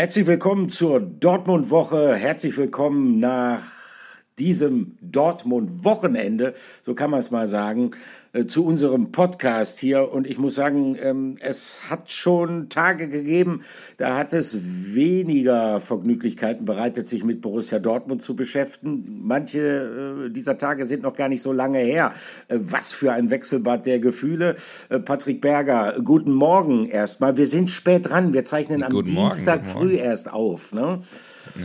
[0.00, 2.14] Herzlich willkommen zur Dortmund-Woche.
[2.14, 3.60] Herzlich willkommen nach
[4.38, 7.90] diesem Dortmund-Wochenende, so kann man es mal sagen.
[8.32, 10.12] Äh, zu unserem Podcast hier.
[10.12, 13.62] Und ich muss sagen, ähm, es hat schon Tage gegeben,
[13.96, 19.20] da hat es weniger Vergnüglichkeiten bereitet, sich mit Borussia Dortmund zu beschäftigen.
[19.22, 22.12] Manche äh, dieser Tage sind noch gar nicht so lange her.
[22.46, 24.54] Äh, was für ein Wechselbad der Gefühle.
[25.04, 27.36] Patrick Berger, guten Morgen erstmal.
[27.36, 28.32] Wir sind spät dran.
[28.32, 30.72] Wir zeichnen am guten Dienstag Morgen, früh erst auf.
[30.72, 31.00] Ne?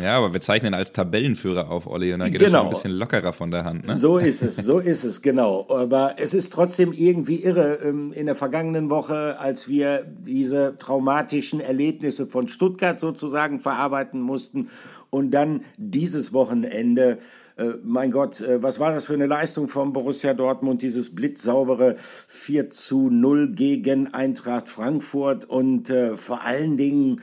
[0.02, 2.52] Ja, aber wir zeichnen als Tabellenführer auf, Olli, und dann geht genau.
[2.52, 3.88] das schon ein bisschen lockerer von der Hand.
[3.88, 3.96] Ne?
[3.98, 5.66] So ist es, so ist es, genau.
[5.70, 7.80] Aber es ist trotzdem irgendwie irre.
[7.84, 14.70] Ähm, in der vergangenen Woche, als wir diese traumatischen Erlebnisse von Stuttgart sozusagen verarbeiten mussten
[15.10, 17.20] und dann dieses Wochenende,
[17.58, 21.96] äh, mein Gott, äh, was war das für eine Leistung von Borussia Dortmund, dieses blitzsaubere
[21.98, 27.22] 4 zu 0 gegen Eintracht Frankfurt und äh, vor allen Dingen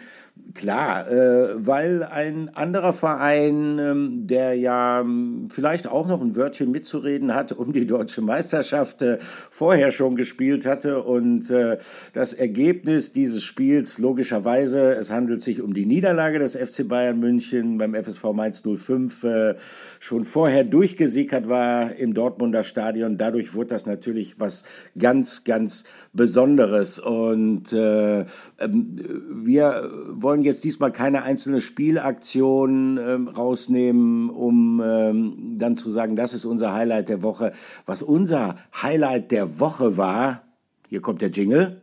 [0.55, 6.71] Klar, äh, weil ein anderer Verein, ähm, der ja ähm, vielleicht auch noch ein Wörtchen
[6.71, 11.03] mitzureden hat, um die deutsche Meisterschaft äh, vorher schon gespielt hatte.
[11.03, 11.79] Und äh,
[12.13, 17.79] das Ergebnis dieses Spiels, logischerweise, es handelt sich um die Niederlage des FC Bayern München
[17.79, 19.55] beim FSV Mainz 05, äh,
[20.01, 23.17] schon vorher durchgesickert war im Dortmunder Stadion.
[23.17, 24.65] Dadurch wurde das natürlich was
[24.99, 26.99] ganz, ganz Besonderes.
[26.99, 28.27] Und äh,
[28.59, 28.99] ähm,
[29.45, 36.35] wir wollen jetzt diesmal keine einzelne Spielaktion ähm, rausnehmen, um ähm, dann zu sagen, das
[36.35, 37.53] ist unser Highlight der Woche.
[37.87, 40.43] Was unser Highlight der Woche war,
[40.89, 41.83] hier kommt der Jingle.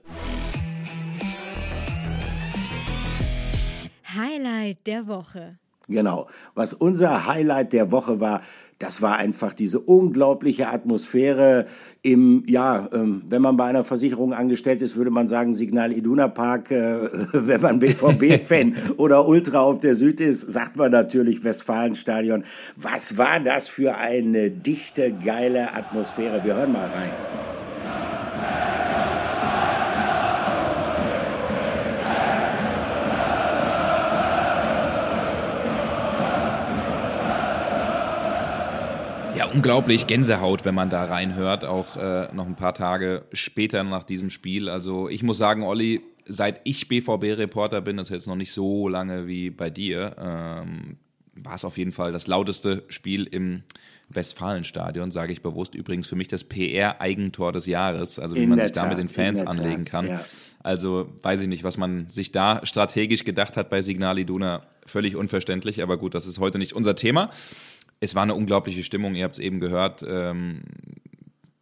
[4.16, 5.58] Highlight der Woche.
[5.90, 6.28] Genau.
[6.54, 8.42] Was unser Highlight der Woche war,
[8.78, 11.66] das war einfach diese unglaubliche Atmosphäre
[12.02, 16.30] im, ja, ähm, wenn man bei einer Versicherung angestellt ist, würde man sagen Signal Iduna
[16.30, 16.72] Park.
[16.72, 22.46] Äh, wenn man BVB-Fan oder Ultra auf der Süd ist, sagt man natürlich Westfalenstadion.
[22.78, 26.42] Was war das für eine dichte, geile Atmosphäre?
[26.46, 27.12] Wir hören mal rein.
[39.54, 44.30] Unglaublich Gänsehaut, wenn man da reinhört, auch äh, noch ein paar Tage später nach diesem
[44.30, 44.70] Spiel.
[44.70, 48.88] Also ich muss sagen, Olli, seit ich BVB-Reporter bin, das ist jetzt noch nicht so
[48.88, 50.98] lange wie bei dir, ähm,
[51.34, 53.64] war es auf jeden Fall das lauteste Spiel im
[54.10, 55.76] Westfalenstadion, sage ich bewusst.
[55.76, 58.98] Übrigens für mich das PR-Eigentor des Jahres, also wie in man sich Tat, da mit
[58.98, 60.08] den Fans anlegen kann.
[60.08, 60.26] Ja.
[60.62, 64.64] Also weiß ich nicht, was man sich da strategisch gedacht hat bei Signal Iduna.
[64.86, 67.30] Völlig unverständlich, aber gut, das ist heute nicht unser Thema
[68.00, 70.06] es war eine unglaubliche Stimmung, ihr habt es eben gehört.
[70.08, 70.62] Ähm,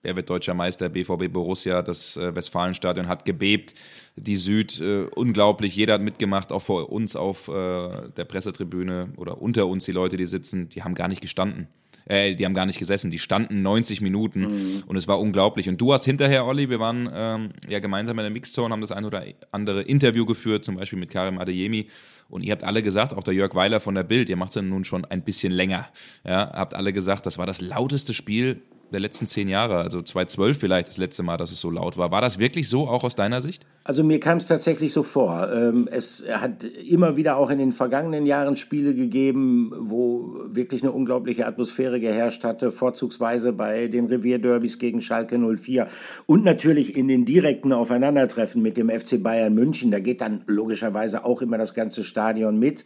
[0.03, 0.89] wer wird deutscher Meister?
[0.89, 3.73] BVB Borussia, das äh, Westfalenstadion hat gebebt.
[4.15, 9.41] Die Süd, äh, unglaublich, jeder hat mitgemacht, auch vor uns auf äh, der Pressetribüne oder
[9.41, 11.67] unter uns die Leute, die sitzen, die haben gar nicht gestanden.
[12.07, 14.83] Äh, die haben gar nicht gesessen, die standen 90 Minuten mhm.
[14.87, 15.69] und es war unglaublich.
[15.69, 18.91] Und du hast hinterher, Olli, wir waren ähm, ja gemeinsam in der Mixzone, haben das
[18.91, 21.87] ein oder andere Interview geführt, zum Beispiel mit Karim Adeyemi
[22.29, 24.61] und ihr habt alle gesagt, auch der Jörg Weiler von der Bild, ihr macht es
[24.61, 25.87] nun schon ein bisschen länger.
[26.25, 28.61] Ja, habt alle gesagt, das war das lauteste Spiel
[28.91, 32.11] der letzten zehn Jahre, also 2012 vielleicht das letzte Mal, dass es so laut war.
[32.11, 33.65] War das wirklich so, auch aus deiner Sicht?
[33.83, 35.49] Also mir kam es tatsächlich so vor.
[35.51, 40.91] Ähm, es hat immer wieder auch in den vergangenen Jahren Spiele gegeben, wo wirklich eine
[40.91, 45.87] unglaubliche Atmosphäre geherrscht hatte, vorzugsweise bei den Revierderbys gegen Schalke 04
[46.25, 49.91] und natürlich in den direkten Aufeinandertreffen mit dem FC Bayern München.
[49.91, 52.85] Da geht dann logischerweise auch immer das ganze Stadion mit.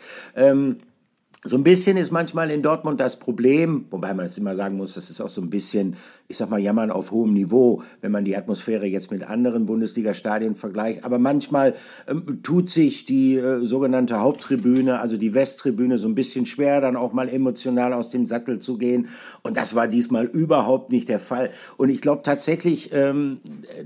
[1.44, 4.94] So ein bisschen ist manchmal in Dortmund das Problem, wobei man es immer sagen muss,
[4.94, 5.96] das ist auch so ein bisschen,
[6.28, 10.56] ich sag mal, jammern auf hohem Niveau, wenn man die Atmosphäre jetzt mit anderen Bundesliga-Stadien
[10.56, 11.04] vergleicht.
[11.04, 11.74] Aber manchmal
[12.08, 16.96] ähm, tut sich die äh, sogenannte Haupttribüne, also die Westtribüne, so ein bisschen schwer, dann
[16.96, 19.08] auch mal emotional aus dem Sattel zu gehen.
[19.42, 21.50] Und das war diesmal überhaupt nicht der Fall.
[21.76, 23.40] Und ich glaube tatsächlich, ähm,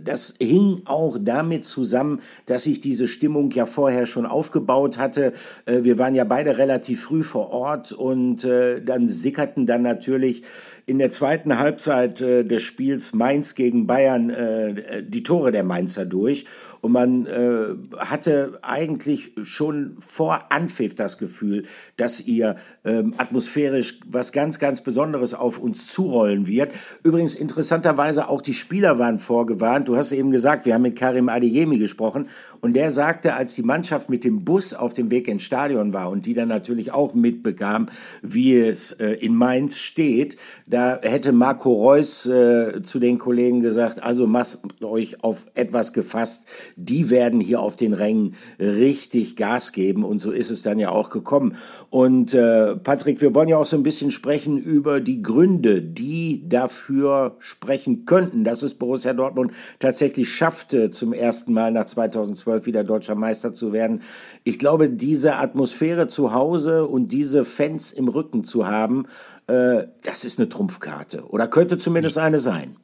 [0.03, 5.31] das hing auch damit zusammen, dass sich diese Stimmung ja vorher schon aufgebaut hatte.
[5.65, 10.43] Äh, wir waren ja beide relativ früh vor Ort und äh, dann sickerten dann natürlich
[10.85, 16.05] in der zweiten Halbzeit äh, des Spiels Mainz gegen Bayern äh, die Tore der Mainzer
[16.05, 16.45] durch.
[16.81, 21.63] Und man äh, hatte eigentlich schon vor Anpfiff das Gefühl,
[21.97, 26.71] dass ihr ähm, atmosphärisch was ganz, ganz Besonderes auf uns zurollen wird.
[27.03, 29.87] Übrigens interessanterweise auch die Spieler waren vorgewarnt.
[29.87, 32.27] Du hast eben gesagt, wir haben mit Karim Adeyemi gesprochen
[32.61, 36.09] und der sagte, als die Mannschaft mit dem Bus auf dem Weg ins Stadion war
[36.09, 37.87] und die dann natürlich auch mitbekam,
[38.21, 40.37] wie es äh, in Mainz steht,
[40.67, 46.47] Da hätte Marco Reus äh, zu den Kollegen gesagt, also macht euch auf etwas gefasst.
[46.75, 50.03] Die werden hier auf den Rängen richtig Gas geben.
[50.03, 51.55] Und so ist es dann ja auch gekommen.
[51.89, 56.47] Und äh, Patrick, wir wollen ja auch so ein bisschen sprechen über die Gründe, die
[56.47, 62.83] dafür sprechen könnten, dass es Borussia Dortmund tatsächlich schaffte, zum ersten Mal nach 2012 wieder
[62.83, 64.01] deutscher Meister zu werden.
[64.43, 69.05] Ich glaube, diese Atmosphäre zu Hause und diese Fans im Rücken zu haben,
[69.47, 72.75] äh, das ist eine Trumpfkarte oder könnte zumindest eine sein.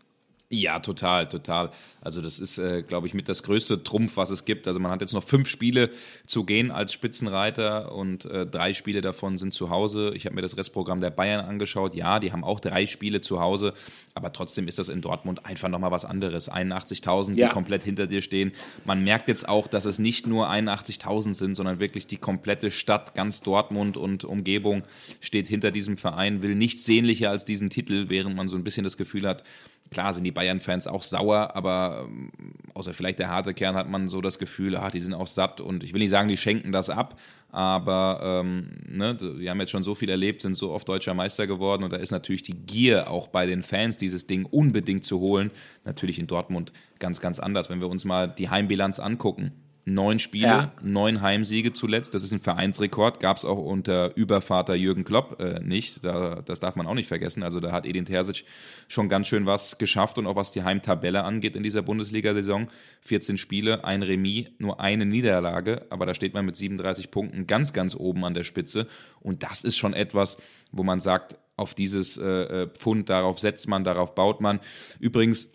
[0.54, 1.72] Ja, total, total.
[2.02, 4.68] Also das ist, äh, glaube ich, mit das größte Trumpf, was es gibt.
[4.68, 5.90] Also man hat jetzt noch fünf Spiele
[6.28, 10.12] zu gehen als Spitzenreiter und äh, drei Spiele davon sind zu Hause.
[10.14, 11.96] Ich habe mir das Restprogramm der Bayern angeschaut.
[11.96, 13.74] Ja, die haben auch drei Spiele zu Hause,
[14.14, 16.52] aber trotzdem ist das in Dortmund einfach nochmal was anderes.
[16.52, 17.48] 81.000, ja.
[17.48, 18.52] die komplett hinter dir stehen.
[18.84, 23.16] Man merkt jetzt auch, dass es nicht nur 81.000 sind, sondern wirklich die komplette Stadt,
[23.16, 24.84] ganz Dortmund und Umgebung
[25.22, 28.84] steht hinter diesem Verein, will nichts sehnlicher als diesen Titel, während man so ein bisschen
[28.84, 29.44] das Gefühl hat,
[29.92, 32.32] Klar sind die Bayern-Fans auch sauer, aber ähm,
[32.74, 35.62] außer vielleicht der harte Kern hat man so das Gefühl, ach, die sind auch satt
[35.62, 37.20] und ich will nicht sagen, die schenken das ab,
[37.52, 41.46] aber ähm, ne, die haben jetzt schon so viel erlebt, sind so oft deutscher Meister
[41.46, 45.20] geworden und da ist natürlich die Gier auch bei den Fans, dieses Ding unbedingt zu
[45.20, 45.52] holen,
[45.86, 47.70] natürlich in Dortmund ganz, ganz anders.
[47.70, 49.52] Wenn wir uns mal die Heimbilanz angucken,
[49.84, 50.72] Neun Spiele, ja.
[50.84, 52.14] neun Heimsiege zuletzt.
[52.14, 53.20] Das ist ein Vereinsrekord.
[53.20, 56.06] Gab es auch unter Übervater Jürgen Klopp äh, nicht.
[56.06, 57.42] Da, das darf man auch nicht vergessen.
[57.42, 58.46] Also da hat Edin Terzic
[58.88, 62.70] schon ganz schön was geschafft und auch was die Heimtabelle angeht in dieser Bundesliga-Saison.
[63.02, 65.88] 14 Spiele, ein Remis, nur eine Niederlage.
[65.90, 68.88] Aber da steht man mit 37 Punkten ganz, ganz oben an der Spitze.
[69.20, 70.38] Und das ist schon etwas,
[70.72, 74.60] wo man sagt, auf dieses äh, äh Pfund, darauf setzt man, darauf baut man.
[75.00, 75.54] Übrigens,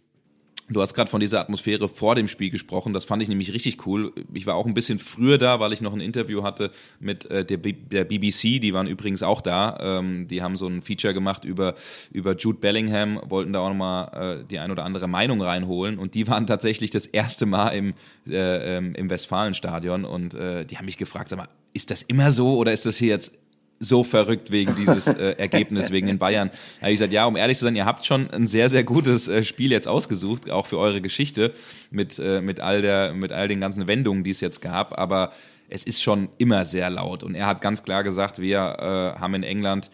[0.68, 2.92] Du hast gerade von dieser Atmosphäre vor dem Spiel gesprochen.
[2.92, 4.12] Das fand ich nämlich richtig cool.
[4.34, 7.44] Ich war auch ein bisschen früher da, weil ich noch ein Interview hatte mit äh,
[7.44, 8.60] der, B der BBC.
[8.60, 9.78] Die waren übrigens auch da.
[9.80, 11.76] Ähm, die haben so ein Feature gemacht über,
[12.10, 15.98] über Jude Bellingham, wollten da auch nochmal äh, die ein oder andere Meinung reinholen.
[15.98, 17.94] Und die waren tatsächlich das erste Mal im,
[18.28, 20.04] äh, ähm, im Westfalenstadion.
[20.04, 22.96] Und äh, die haben mich gefragt, sag mal, ist das immer so oder ist das
[22.96, 23.38] hier jetzt
[23.78, 26.50] so verrückt wegen dieses äh, Ergebnis, wegen den Bayern.
[26.50, 28.84] Da habe ich gesagt, ja, um ehrlich zu sein, ihr habt schon ein sehr, sehr
[28.84, 31.52] gutes äh, Spiel jetzt ausgesucht, auch für eure Geschichte,
[31.90, 34.98] mit, äh, mit, all der, mit all den ganzen Wendungen, die es jetzt gab.
[34.98, 35.32] Aber
[35.68, 37.22] es ist schon immer sehr laut.
[37.22, 39.90] Und er hat ganz klar gesagt, wir äh, haben in England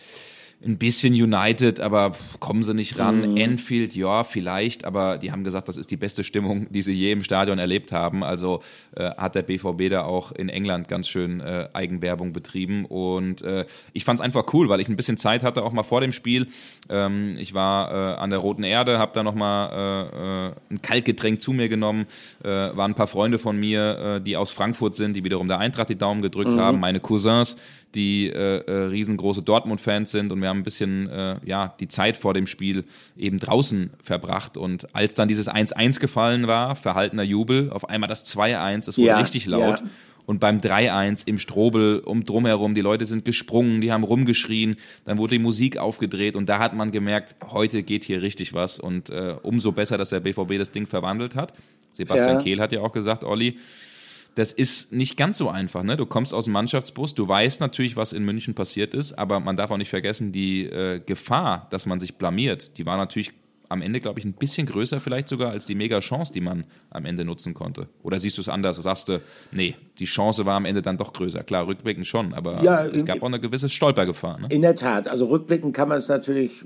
[0.64, 3.32] ein bisschen United, aber kommen sie nicht ran.
[3.32, 3.37] Mhm.
[3.37, 7.12] Enfield, ja, vielleicht, aber die haben gesagt, das ist die beste Stimmung, die sie je
[7.12, 8.23] im Stadion erlebt haben.
[8.23, 8.61] Also
[8.97, 12.85] äh, hat der BVB da auch in England ganz schön äh, Eigenwerbung betrieben.
[12.85, 15.82] Und äh, ich fand es einfach cool, weil ich ein bisschen Zeit hatte, auch mal
[15.82, 16.47] vor dem Spiel.
[16.88, 21.41] Ähm, ich war äh, an der Roten Erde, habe da nochmal äh, äh, ein Kaltgetränk
[21.41, 22.06] zu mir genommen.
[22.43, 25.88] Äh, waren ein paar Freunde von mir, die aus Frankfurt sind, die wiederum der Eintracht
[25.88, 26.61] die Daumen gedrückt mhm.
[26.61, 26.81] haben.
[26.81, 27.56] Meine Cousins,
[27.94, 32.17] die äh, äh, riesengroße Dortmund-Fans sind und wir haben ein bisschen äh, ja, die Zeit
[32.17, 32.85] vor dem Spiel
[33.17, 34.56] eben draußen verbracht.
[34.56, 39.09] Und als dann dieses 1-1 gefallen war, verhaltener Jubel, auf einmal das 2-1, es wurde
[39.09, 39.81] ja, richtig laut.
[39.81, 39.87] Ja.
[40.25, 45.19] Und beim 3-1 im Strobel um drumherum, die Leute sind gesprungen, die haben rumgeschrien, dann
[45.19, 48.79] wurde die Musik aufgedreht und da hat man gemerkt, heute geht hier richtig was.
[48.79, 51.53] Und äh, umso besser, dass der BVB das Ding verwandelt hat.
[51.91, 52.43] Sebastian ja.
[52.43, 53.59] Kehl hat ja auch gesagt, Olli,
[54.34, 55.82] das ist nicht ganz so einfach.
[55.82, 55.96] Ne?
[55.96, 59.56] Du kommst aus dem Mannschaftsbus, du weißt natürlich, was in München passiert ist, aber man
[59.56, 63.32] darf auch nicht vergessen, die äh, Gefahr, dass man sich blamiert, die war natürlich
[63.72, 67.06] am Ende, glaube ich, ein bisschen größer vielleicht sogar als die Mega-Chance, die man am
[67.06, 67.89] Ende nutzen konnte.
[68.03, 68.77] Oder siehst du es anders?
[68.77, 69.20] Sagst du,
[69.51, 71.43] nee, die Chance war am Ende dann doch größer.
[71.43, 74.41] Klar, rückblickend schon, aber ja, es gab auch eine gewisse Stolpergefahr.
[74.41, 74.48] Ne?
[74.51, 76.62] In der Tat, also rückblickend kann man es natürlich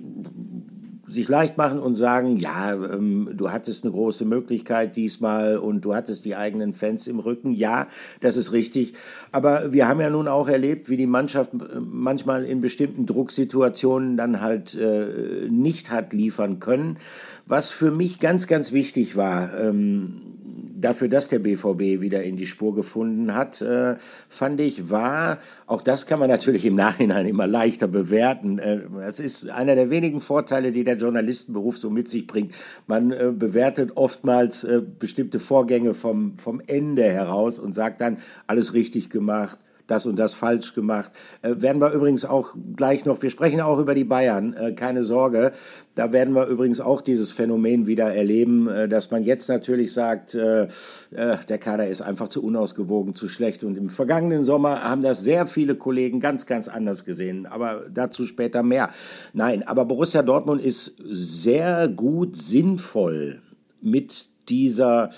[1.08, 5.94] sich leicht machen und sagen, ja, ähm, du hattest eine große Möglichkeit diesmal und du
[5.94, 7.52] hattest die eigenen Fans im Rücken.
[7.52, 7.86] Ja,
[8.20, 8.94] das ist richtig.
[9.32, 14.16] Aber wir haben ja nun auch erlebt, wie die Mannschaft äh, manchmal in bestimmten Drucksituationen
[14.16, 16.98] dann halt äh, nicht hat liefern können.
[17.46, 20.35] Was für mich ganz, ganz wichtig war, ähm,
[20.80, 23.96] dafür, dass der BVB wieder in die Spur gefunden hat, äh,
[24.28, 28.58] fand ich, war, auch das kann man natürlich im Nachhinein immer leichter bewerten.
[28.58, 28.80] Äh,
[29.18, 32.54] ist einer der wenigen Vorteile, die der Journalistenberuf so mit sich bringt.
[32.86, 38.74] Man äh, bewertet oftmals äh, bestimmte Vorgänge vom, vom Ende heraus und sagt dann, alles
[38.74, 41.12] richtig gemacht, das und das falsch gemacht.
[41.42, 45.04] Äh, werden wir übrigens auch gleich noch, wir sprechen auch über die Bayern, äh, keine
[45.04, 45.52] Sorge.
[45.94, 50.34] Da werden wir übrigens auch dieses Phänomen wieder erleben, äh, dass man jetzt natürlich sagt,
[50.34, 53.64] äh, äh, der Kader ist einfach zu unausgewogen, zu schlecht.
[53.64, 57.46] Und im vergangenen Sommer haben das sehr viele Kollegen ganz, ganz anders gesehen.
[57.46, 58.90] Aber dazu später mehr.
[59.32, 63.40] Nein, aber Borussia Dortmund ist sehr gut sinnvoll
[63.80, 65.10] mit dieser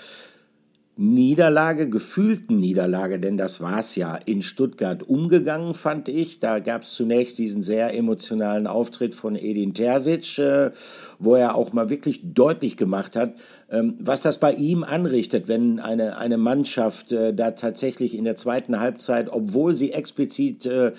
[1.01, 6.41] Niederlage, gefühlten Niederlage, denn das war es ja, in Stuttgart umgegangen, fand ich.
[6.41, 10.71] Da gab es zunächst diesen sehr emotionalen Auftritt von Edin Terzic, äh,
[11.17, 13.35] wo er auch mal wirklich deutlich gemacht hat,
[13.71, 18.35] ähm, was das bei ihm anrichtet, wenn eine, eine Mannschaft äh, da tatsächlich in der
[18.35, 20.91] zweiten Halbzeit, obwohl sie explizit äh,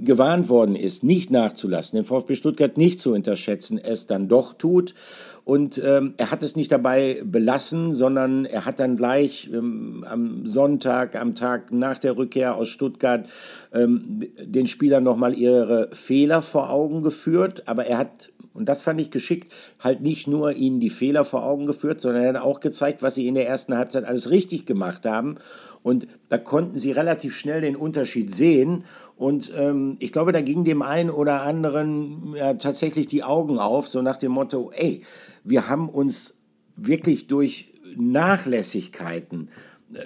[0.00, 4.94] gewarnt worden ist, nicht nachzulassen, den VfB Stuttgart nicht zu unterschätzen, es dann doch tut.
[5.44, 10.44] Und ähm, er hat es nicht dabei belassen, sondern er hat dann gleich ähm, am
[10.46, 13.26] Sonntag, am Tag nach der Rückkehr aus Stuttgart,
[13.72, 17.62] ähm, den Spielern nochmal ihre Fehler vor Augen geführt.
[17.66, 21.44] Aber er hat, und das fand ich geschickt, halt nicht nur ihnen die Fehler vor
[21.44, 24.66] Augen geführt, sondern er hat auch gezeigt, was sie in der ersten Halbzeit alles richtig
[24.66, 25.36] gemacht haben.
[25.82, 28.84] Und da konnten sie relativ schnell den Unterschied sehen.
[29.16, 33.88] Und ähm, ich glaube, da ging dem einen oder anderen ja, tatsächlich die Augen auf,
[33.88, 35.02] so nach dem Motto, ey,
[35.44, 36.36] wir haben uns
[36.76, 39.50] wirklich durch Nachlässigkeiten
[39.94, 40.00] äh,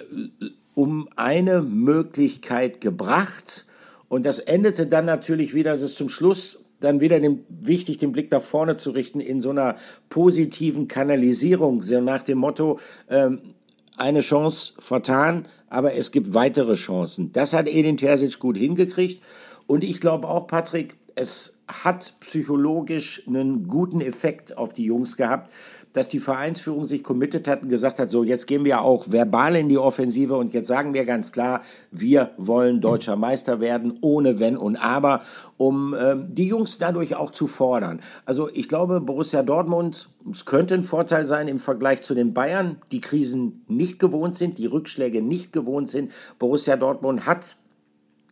[0.75, 3.65] um eine Möglichkeit gebracht.
[4.07, 8.11] Und das endete dann natürlich wieder, das ist zum Schluss dann wieder den, wichtig, den
[8.11, 9.75] Blick nach vorne zu richten in so einer
[10.09, 13.52] positiven Kanalisierung, so nach dem Motto, ähm,
[13.97, 17.31] eine Chance vertan, aber es gibt weitere Chancen.
[17.33, 19.23] Das hat Edin Terzic gut hingekriegt.
[19.67, 25.51] Und ich glaube auch, Patrick, es hat psychologisch einen guten Effekt auf die Jungs gehabt,
[25.93, 29.55] dass die Vereinsführung sich committed hat und gesagt hat, so jetzt gehen wir auch verbal
[29.55, 34.39] in die Offensive und jetzt sagen wir ganz klar, wir wollen deutscher Meister werden, ohne
[34.39, 35.21] Wenn und Aber,
[35.57, 38.01] um ähm, die Jungs dadurch auch zu fordern.
[38.25, 42.81] Also ich glaube, Borussia Dortmund, es könnte ein Vorteil sein im Vergleich zu den Bayern,
[42.91, 46.11] die Krisen nicht gewohnt sind, die Rückschläge nicht gewohnt sind.
[46.39, 47.57] Borussia Dortmund hat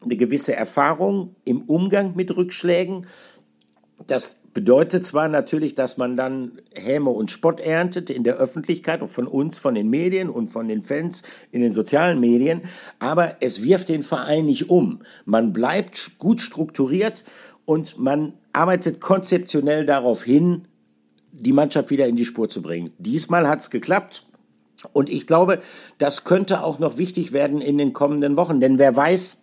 [0.04, 3.06] eine gewisse Erfahrung im Umgang mit Rückschlägen.
[4.08, 9.10] Das bedeutet zwar natürlich, dass man dann Häme und Spott erntet in der Öffentlichkeit und
[9.10, 12.62] von uns, von den Medien und von den Fans in den sozialen Medien,
[13.00, 15.02] aber es wirft den Verein nicht um.
[15.26, 17.24] Man bleibt gut strukturiert
[17.66, 20.68] und man arbeitet konzeptionell darauf hin,
[21.32, 22.92] die Mannschaft wieder in die Spur zu bringen.
[22.98, 24.26] Diesmal hat es geklappt.
[24.94, 25.60] Und ich glaube,
[26.00, 28.60] das könnte auch noch wichtig werden in den kommenden Wochen.
[28.60, 29.41] Denn wer weiß,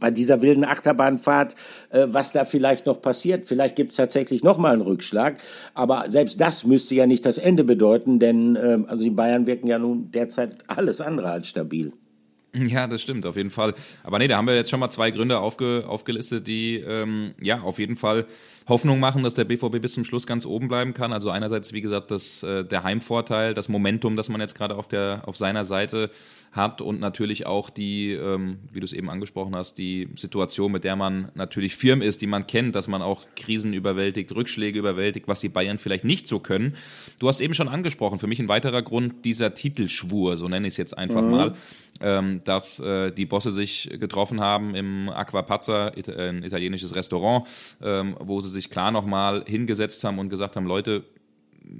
[0.00, 1.54] bei dieser wilden Achterbahnfahrt,
[1.90, 3.48] äh, was da vielleicht noch passiert.
[3.48, 5.38] Vielleicht gibt es tatsächlich noch mal einen Rückschlag.
[5.74, 9.66] Aber selbst das müsste ja nicht das Ende bedeuten, denn äh, also die Bayern wirken
[9.66, 11.92] ja nun derzeit alles andere als stabil.
[12.54, 13.74] Ja, das stimmt, auf jeden Fall.
[14.02, 17.62] Aber nee, da haben wir jetzt schon mal zwei Gründe aufge, aufgelistet, die ähm, ja
[17.62, 18.26] auf jeden Fall
[18.68, 21.14] Hoffnung machen, dass der BVB bis zum Schluss ganz oben bleiben kann.
[21.14, 24.86] Also einerseits, wie gesagt, das, äh, der Heimvorteil, das Momentum, das man jetzt gerade auf,
[24.86, 26.10] der, auf seiner Seite
[26.52, 30.84] hat und natürlich auch die, ähm, wie du es eben angesprochen hast, die Situation, mit
[30.84, 35.26] der man natürlich firm ist, die man kennt, dass man auch Krisen überwältigt, Rückschläge überwältigt,
[35.28, 36.76] was die Bayern vielleicht nicht so können.
[37.18, 40.74] Du hast eben schon angesprochen, für mich ein weiterer Grund dieser Titelschwur, so nenne ich
[40.74, 41.30] es jetzt einfach mhm.
[41.30, 41.54] mal,
[42.00, 47.46] ähm, dass äh, die Bosse sich getroffen haben im Aquapazza, ein italienisches Restaurant,
[47.82, 51.04] ähm, wo sie sich klar nochmal hingesetzt haben und gesagt haben, Leute,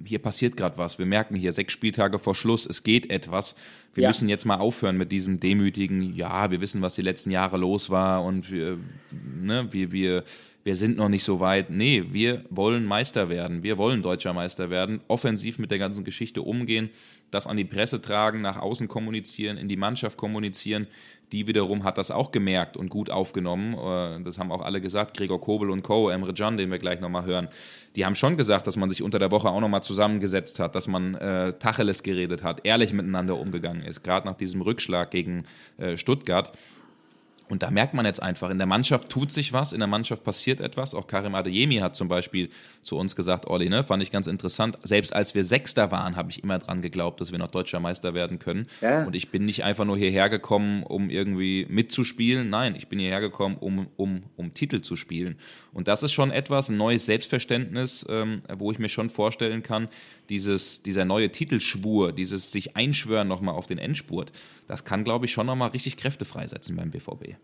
[0.05, 0.99] hier passiert gerade was.
[0.99, 3.57] Wir merken hier sechs Spieltage vor Schluss, es geht etwas.
[3.95, 4.09] Wir ja.
[4.09, 7.91] müssen jetzt mal aufhören mit diesem demütigen, ja, wir wissen, was die letzten Jahre los
[7.91, 8.79] war und wir,
[9.11, 10.25] ne, wir, wir,
[10.65, 11.71] wir sind noch nicht so weit.
[11.71, 13.63] Nee, wir wollen Meister werden.
[13.63, 15.01] Wir wollen deutscher Meister werden.
[15.09, 16.91] Offensiv mit der ganzen Geschichte umgehen,
[17.31, 20.87] das an die Presse tragen, nach außen kommunizieren, in die Mannschaft kommunizieren
[21.33, 23.75] die wiederum hat das auch gemerkt und gut aufgenommen.
[23.75, 27.01] Äh, das haben auch alle gesagt, Gregor Kobel und Co., Emre Can, den wir gleich
[27.01, 27.49] nochmal hören.
[27.97, 30.87] Die haben schon gesagt, dass man sich unter der Woche auch nochmal zusammengesetzt hat, dass
[30.87, 35.45] man äh, Tacheles geredet hat, ehrlich miteinander umgegangen ist, gerade nach diesem Rückschlag gegen
[35.79, 36.53] äh, Stuttgart.
[37.53, 40.25] Und da merkt man jetzt einfach, in der Mannschaft tut sich was, in der Mannschaft
[40.25, 40.95] passiert etwas.
[40.95, 42.49] Auch Karim Adeyemi hat zum Beispiel
[42.83, 44.79] zu uns gesagt, Olli, ne, fand ich ganz interessant.
[44.85, 48.15] Selbst als wir Sechster waren, habe ich immer dran geglaubt, dass wir noch deutscher Meister
[48.15, 48.69] werden können.
[48.81, 49.05] Ja.
[49.05, 52.49] Und ich bin nicht einfach nur hierher gekommen, um irgendwie mitzuspielen.
[52.49, 55.37] Nein, ich bin hierher gekommen, um, um, um Titel zu spielen.
[55.75, 59.89] Und das ist schon etwas, ein neues Selbstverständnis, ähm, wo ich mir schon vorstellen kann,
[60.31, 64.33] dieses, dieser neue Titelschwur, dieses sich einschwören nochmal auf den Endspurt,
[64.69, 67.35] das kann, glaube ich, schon nochmal richtig Kräfte freisetzen beim BVB.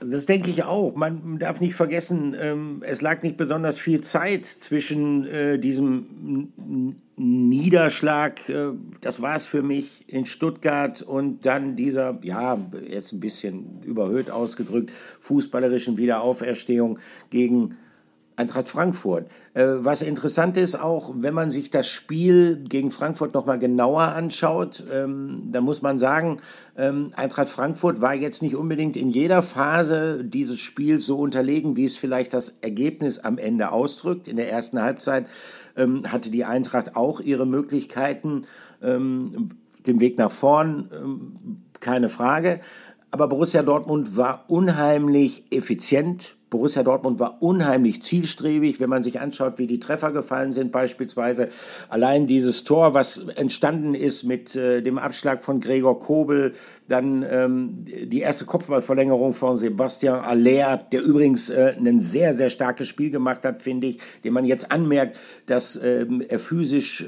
[0.00, 0.94] Das denke ich auch.
[0.94, 8.48] Man darf nicht vergessen, ähm, es lag nicht besonders viel Zeit zwischen äh, diesem Niederschlag,
[8.48, 13.82] äh, das war es für mich in Stuttgart und dann dieser, ja, jetzt ein bisschen
[13.82, 16.98] überhöht ausgedrückt, fußballerischen Wiederauferstehung
[17.30, 17.76] gegen
[18.38, 19.26] Eintracht Frankfurt.
[19.54, 24.84] Äh, was interessant ist auch, wenn man sich das Spiel gegen Frankfurt nochmal genauer anschaut,
[24.92, 26.38] ähm, dann muss man sagen,
[26.76, 31.84] ähm, Eintracht Frankfurt war jetzt nicht unbedingt in jeder Phase dieses Spiels so unterlegen, wie
[31.84, 34.28] es vielleicht das Ergebnis am Ende ausdrückt.
[34.28, 35.26] In der ersten Halbzeit
[35.76, 38.42] ähm, hatte die Eintracht auch ihre Möglichkeiten
[38.80, 39.50] den
[40.00, 42.60] Weg nach vorn, keine Frage.
[43.10, 49.58] Aber Borussia Dortmund war unheimlich effizient, Borussia Dortmund war unheimlich zielstrebig, wenn man sich anschaut,
[49.58, 51.48] wie die Treffer gefallen sind, beispielsweise
[51.88, 56.54] allein dieses Tor, was entstanden ist mit äh, dem Abschlag von Gregor Kobel,
[56.88, 62.88] dann ähm, die erste Kopfballverlängerung von Sebastian Aller, der übrigens äh, ein sehr, sehr starkes
[62.88, 67.04] Spiel gemacht hat, finde ich, dem man jetzt anmerkt, dass ähm, er physisch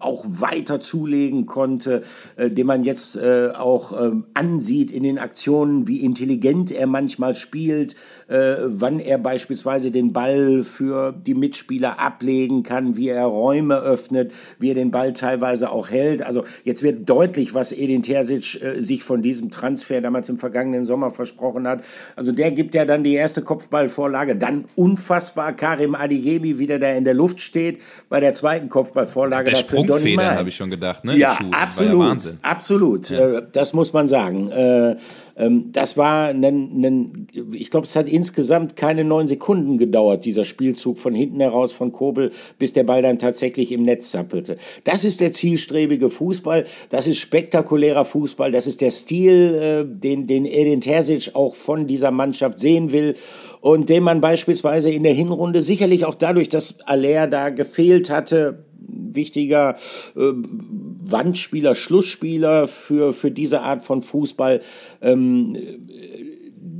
[0.00, 2.02] auch weiter zulegen konnte,
[2.36, 7.34] äh, den man jetzt äh, auch äh, ansieht in den Aktionen, wie intelligent er manchmal
[7.34, 7.96] spielt,
[8.28, 14.32] äh, wann er beispielsweise den Ball für die Mitspieler ablegen kann, wie er Räume öffnet,
[14.58, 16.22] wie er den Ball teilweise auch hält.
[16.22, 20.84] Also jetzt wird deutlich, was Edin Terzic äh, sich von diesem Transfer damals im vergangenen
[20.84, 21.82] Sommer versprochen hat.
[22.16, 27.04] Also der gibt ja dann die erste Kopfballvorlage, dann unfassbar Karim Adiyemi wieder da in
[27.04, 29.50] der Luft steht bei der zweiten Kopfballvorlage.
[29.50, 31.16] Der Sprungfedern habe ich schon gedacht, ne?
[31.16, 33.10] Ja, absolut, ja absolut.
[33.10, 33.38] Ja.
[33.38, 34.48] Äh, das muss man sagen.
[34.50, 34.96] Äh,
[35.36, 40.98] das war, ein, ein, ich glaube, es hat insgesamt keine neun Sekunden gedauert, dieser Spielzug
[40.98, 44.56] von hinten heraus von Kobel, bis der Ball dann tatsächlich im Netz zappelte.
[44.84, 50.28] Das ist der zielstrebige Fußball, das ist spektakulärer Fußball, das ist der Stil, äh, den,
[50.28, 53.14] den Edin Terzic auch von dieser Mannschaft sehen will
[53.60, 58.63] und den man beispielsweise in der Hinrunde sicherlich auch dadurch, dass Aller da gefehlt hatte,
[58.96, 59.76] wichtiger
[60.16, 64.60] äh, Wandspieler, Schlussspieler für, für diese Art von Fußball.
[65.02, 65.56] Ähm,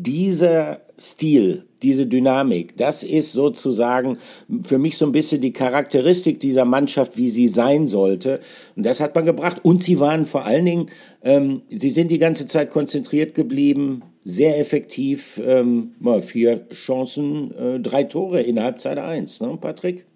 [0.04, 4.16] dieser Stil, diese Dynamik, das ist sozusagen
[4.62, 8.40] für mich so ein bisschen die Charakteristik dieser Mannschaft, wie sie sein sollte.
[8.76, 9.60] Und das hat man gebracht.
[9.64, 10.90] Und sie waren vor allen Dingen,
[11.22, 15.40] ähm, sie sind die ganze Zeit konzentriert geblieben, sehr effektiv.
[15.44, 20.06] Ähm, vier Chancen, äh, drei Tore in Halbzeit eins, ne, Patrick?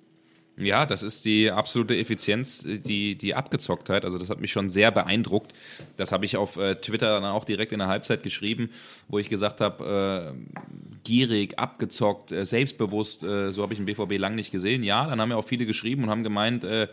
[0.60, 4.04] Ja, das ist die absolute Effizienz, die, die Abgezocktheit.
[4.04, 5.52] Also das hat mich schon sehr beeindruckt.
[5.96, 8.70] Das habe ich auf äh, Twitter dann auch direkt in der Halbzeit geschrieben,
[9.06, 10.58] wo ich gesagt habe, äh,
[11.04, 14.82] gierig, abgezockt, äh, selbstbewusst, äh, so habe ich den BVB lang nicht gesehen.
[14.82, 16.88] Ja, dann haben ja auch viele geschrieben und haben gemeint, äh,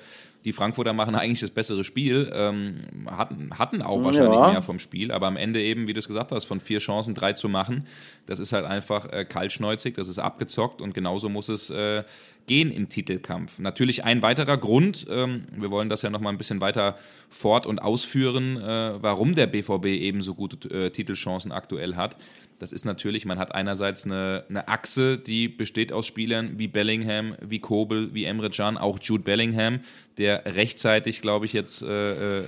[0.45, 4.51] die Frankfurter machen eigentlich das bessere Spiel, ähm, hatten, hatten auch wahrscheinlich ja.
[4.51, 7.15] mehr vom Spiel, aber am Ende eben, wie du es gesagt hast, von vier Chancen
[7.15, 7.87] drei zu machen,
[8.27, 12.03] das ist halt einfach äh, kaltschneuzig, das ist abgezockt und genauso muss es äh,
[12.45, 13.57] gehen im Titelkampf.
[13.57, 16.95] Natürlich ein weiterer Grund, ähm, wir wollen das ja nochmal ein bisschen weiter
[17.29, 22.17] fort- und ausführen, äh, warum der BVB eben so gute äh, Titelchancen aktuell hat
[22.59, 27.35] das ist natürlich, man hat einerseits eine, eine Achse, die besteht aus Spielern wie Bellingham,
[27.41, 29.81] wie Kobel, wie Emre Can, auch Jude Bellingham,
[30.17, 32.45] der rechtzeitig, glaube ich, jetzt äh, äh,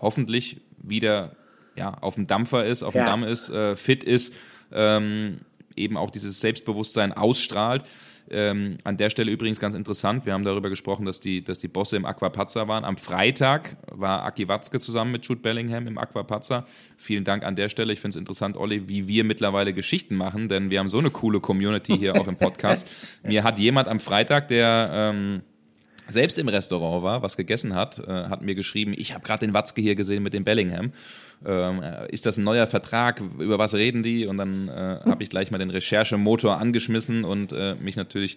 [0.00, 1.36] hoffentlich wieder
[1.76, 4.34] ja, auf dem Dampfer ist, auf dem Damm ist, äh, fit ist,
[4.72, 5.38] ähm,
[5.76, 7.84] eben auch dieses Selbstbewusstsein ausstrahlt.
[8.30, 11.68] Ähm, an der Stelle übrigens ganz interessant, wir haben darüber gesprochen, dass die, dass die
[11.68, 12.84] Bosse im Aquapazza waren.
[12.84, 16.64] Am Freitag war Aki Watzke zusammen mit Jude Bellingham im Aquapazza.
[16.96, 17.92] Vielen Dank an der Stelle.
[17.92, 21.10] Ich finde es interessant, Olli, wie wir mittlerweile Geschichten machen, denn wir haben so eine
[21.10, 22.88] coole Community hier auch im Podcast.
[23.22, 25.42] Mir hat jemand am Freitag, der ähm,
[26.10, 29.54] selbst im Restaurant war, was gegessen hat, äh, hat mir geschrieben, ich habe gerade den
[29.54, 30.92] Watzke hier gesehen mit dem Bellingham.
[31.44, 33.22] Ähm, äh, ist das ein neuer Vertrag?
[33.38, 34.26] Über was reden die?
[34.26, 38.36] Und dann äh, habe ich gleich mal den Recherchemotor angeschmissen und äh, mich natürlich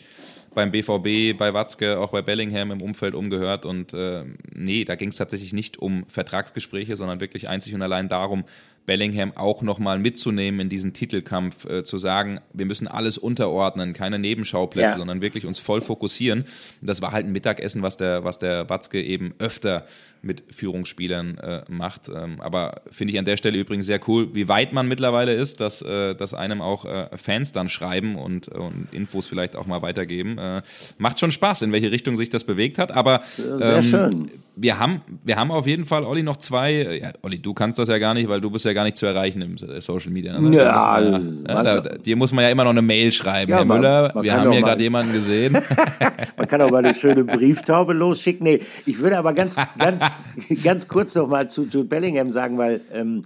[0.54, 3.66] beim BVB, bei Watzke, auch bei Bellingham im Umfeld umgehört.
[3.66, 8.08] Und äh, nee, da ging es tatsächlich nicht um Vertragsgespräche, sondern wirklich einzig und allein
[8.08, 8.46] darum,
[8.86, 14.20] Bellingham auch nochmal mitzunehmen in diesen Titelkampf, äh, zu sagen, wir müssen alles unterordnen, keine
[14.20, 14.98] Nebenschauplätze, ja.
[14.98, 16.42] sondern wirklich uns voll fokussieren.
[16.82, 19.86] Und das war halt ein Mittagessen, was der, was der Watzke eben öfter
[20.24, 22.10] mit Führungsspielern äh, macht.
[22.10, 25.60] Ähm, aber finde ich an der Stelle übrigens sehr cool, wie weit man mittlerweile ist,
[25.60, 29.82] dass, äh, dass einem auch äh, Fans dann schreiben und, und Infos vielleicht auch mal
[29.82, 30.38] weitergeben.
[30.38, 30.62] Äh,
[30.98, 32.92] macht schon Spaß, in welche Richtung sich das bewegt hat.
[32.92, 34.32] Aber sehr ähm, schön.
[34.56, 37.00] Wir haben, wir haben auf jeden Fall, Olli, noch zwei.
[37.02, 39.08] Ja, Olli, du kannst das ja gar nicht, weil du bist ja gar nicht zu
[39.08, 40.40] erreichen im äh, Social Media.
[40.40, 40.56] Ne?
[40.56, 43.66] Ja, ja, ja da, dir muss man ja immer noch eine Mail schreiben, ja, Herr
[43.66, 44.12] man, Müller.
[44.14, 45.58] Man wir haben hier gerade jemanden gesehen.
[46.38, 48.44] man kann auch mal eine schöne Brieftaube losschicken.
[48.44, 50.13] Nee, ich würde aber ganz, ganz
[50.64, 53.22] ganz kurz noch mal zu Jude Bellingham sagen, weil ähm,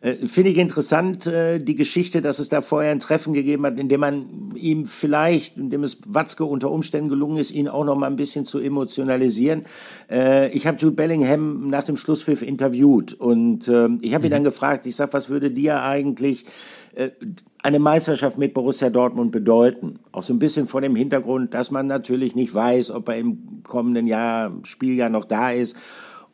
[0.00, 3.78] äh, finde ich interessant äh, die Geschichte, dass es da vorher ein Treffen gegeben hat,
[3.78, 7.84] in dem man ihm vielleicht, in dem es Watzke unter Umständen gelungen ist, ihn auch
[7.84, 9.64] noch mal ein bisschen zu emotionalisieren.
[10.10, 14.42] Äh, ich habe Jude Bellingham nach dem Schlusspfiff interviewt und äh, ich habe ihn dann
[14.42, 14.46] mhm.
[14.46, 16.44] gefragt, ich sag, was würde dir eigentlich
[16.94, 17.10] äh,
[17.62, 19.98] eine Meisterschaft mit Borussia Dortmund bedeuten.
[20.12, 23.62] Auch so ein bisschen vor dem Hintergrund, dass man natürlich nicht weiß, ob er im
[23.64, 25.76] kommenden Jahr, Spieljahr noch da ist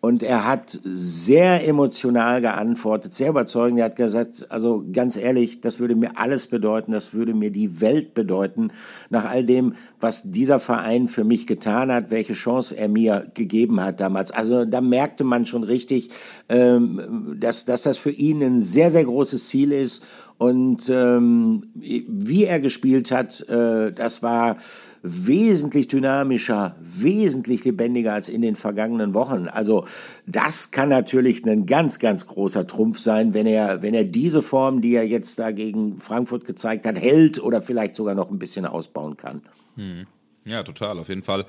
[0.05, 3.79] Und er hat sehr emotional geantwortet, sehr überzeugend.
[3.79, 7.81] Er hat gesagt, also ganz ehrlich, das würde mir alles bedeuten, das würde mir die
[7.81, 8.71] Welt bedeuten,
[9.09, 13.81] nach all dem, was dieser Verein für mich getan hat, welche Chance er mir gegeben
[13.81, 14.31] hat damals.
[14.31, 16.11] Also da merkte man schon richtig,
[16.51, 20.05] ähm, dass, dass das für ihn ein sehr, sehr großes Ziel ist.
[20.37, 24.59] Und ähm, wie er gespielt hat, äh, das war
[25.05, 29.49] wesentlich dynamischer, wesentlich lebendiger als in den vergangenen Wochen.
[29.49, 29.87] Also
[30.27, 34.81] das kann natürlich ein ganz, ganz großer Trumpf sein, wenn er, wenn er diese Form,
[34.81, 38.64] die er jetzt da gegen Frankfurt gezeigt hat, hält oder vielleicht sogar noch ein bisschen
[38.64, 39.43] ausbauen kann.
[39.77, 40.07] Hm.
[40.47, 40.99] Ja, total.
[40.99, 41.47] Auf jeden Fall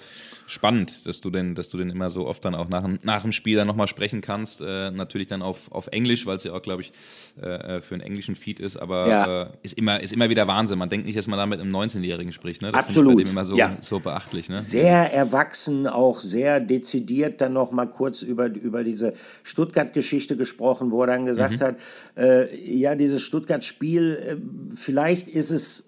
[0.48, 3.34] spannend, dass du denn, dass du denn immer so oft dann auch nach, nach dem
[3.34, 4.62] Spiel dann nochmal sprechen kannst.
[4.62, 6.94] Äh, natürlich dann auf, auf Englisch, weil es ja auch, glaube ich,
[7.42, 9.42] äh, für einen englischen Feed ist, aber ja.
[9.42, 10.80] äh, ist, immer, ist immer wieder Wahnsinn.
[10.80, 12.62] Man denkt nicht, dass man da mit einem 19-Jährigen spricht.
[12.62, 12.72] Ne?
[12.72, 13.14] Das Absolut.
[13.14, 13.78] Ich bei dem immer so, ja.
[13.82, 14.48] so beachtlich.
[14.48, 14.62] Ne?
[14.62, 21.08] Sehr erwachsen, auch sehr dezidiert dann nochmal kurz über, über diese Stuttgart-Geschichte gesprochen, wo er
[21.08, 21.66] dann gesagt mhm.
[21.66, 21.76] hat,
[22.16, 25.84] äh, ja, dieses Stuttgart-Spiel, äh, vielleicht ist es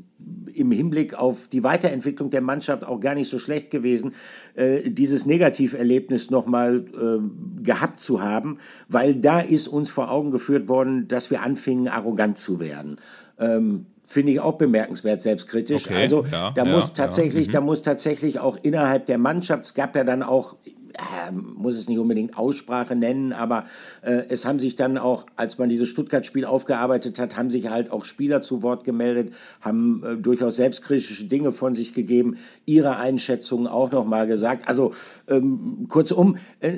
[0.54, 4.14] im Hinblick auf die Weiterentwicklung der Mannschaft auch gar nicht so schlecht gewesen,
[4.56, 10.70] äh, dieses Negativerlebnis nochmal äh, gehabt zu haben, weil da ist uns vor Augen geführt
[10.70, 12.98] worden, dass wir anfingen, arrogant zu werden.
[13.40, 15.86] Ähm, Finde ich auch bemerkenswert selbstkritisch.
[15.86, 17.54] Okay, also ja, da ja, muss tatsächlich, ja, mhm.
[17.54, 20.56] da muss tatsächlich auch innerhalb der Mannschaft, es gab ja dann auch
[20.98, 23.66] äh, muss es nicht unbedingt Aussprache nennen, aber
[24.02, 27.92] äh, es haben sich dann auch, als man dieses Stuttgart-Spiel aufgearbeitet hat, haben sich halt
[27.92, 33.68] auch Spieler zu Wort gemeldet, haben äh, durchaus selbstkritische Dinge von sich gegeben, ihre Einschätzungen
[33.68, 34.68] auch nochmal gesagt.
[34.68, 34.92] Also
[35.28, 36.74] ähm, kurzum, äh,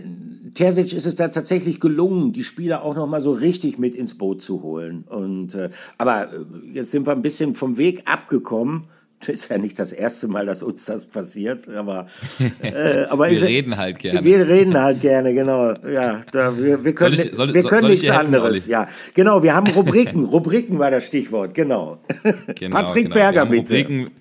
[0.53, 4.41] Terzic ist es da tatsächlich gelungen, die Spieler auch nochmal so richtig mit ins Boot
[4.41, 5.05] zu holen.
[5.07, 8.87] Und, äh, aber äh, jetzt sind wir ein bisschen vom Weg abgekommen.
[9.19, 12.07] Das ist ja nicht das erste Mal, dass uns das passiert, aber,
[12.61, 14.23] äh, aber wir ist, reden halt gerne.
[14.23, 15.73] Wir reden halt gerne, genau.
[15.87, 18.67] Ja, da, wir, wir können, ich, soll, wir können soll nichts anderes.
[18.67, 19.43] ja, genau.
[19.43, 20.23] Wir haben Rubriken.
[20.29, 21.99] Rubriken war das Stichwort, genau.
[22.55, 23.15] genau Patrick genau.
[23.15, 23.75] Berger, bitte.
[23.75, 24.11] Rubriken,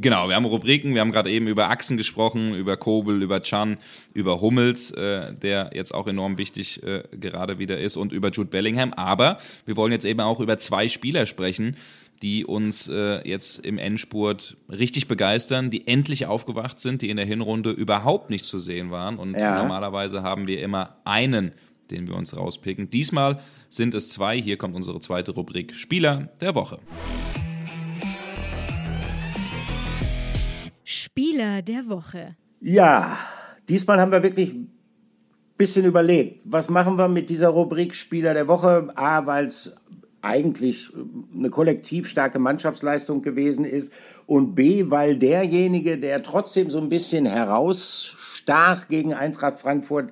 [0.00, 0.94] genau, wir haben Rubriken.
[0.94, 3.76] Wir haben gerade eben über Achsen gesprochen, über Kobel, über Chan,
[4.14, 8.50] über Hummels, äh, der jetzt auch enorm wichtig äh, gerade wieder ist, und über Jude
[8.50, 8.92] Bellingham.
[8.94, 11.76] Aber wir wollen jetzt eben auch über zwei Spieler sprechen,
[12.22, 17.26] die uns äh, jetzt im Endspurt richtig begeistern, die endlich aufgewacht sind, die in der
[17.26, 19.18] Hinrunde überhaupt nicht zu sehen waren.
[19.18, 19.60] Und ja.
[19.60, 21.52] normalerweise haben wir immer einen,
[21.90, 22.90] den wir uns rauspicken.
[22.90, 24.40] Diesmal sind es zwei.
[24.40, 26.78] Hier kommt unsere zweite Rubrik Spieler der Woche.
[30.84, 32.36] Spieler der Woche.
[32.60, 33.16] Ja,
[33.68, 34.70] diesmal haben wir wirklich ein
[35.56, 38.88] bisschen überlegt, was machen wir mit dieser Rubrik Spieler der Woche?
[38.96, 39.74] A, weil es
[40.22, 43.92] eigentlich äh, eine kollektiv starke Mannschaftsleistung gewesen ist.
[44.26, 50.10] Und B, weil derjenige, der trotzdem so ein bisschen herausstach gegen Eintracht Frankfurt,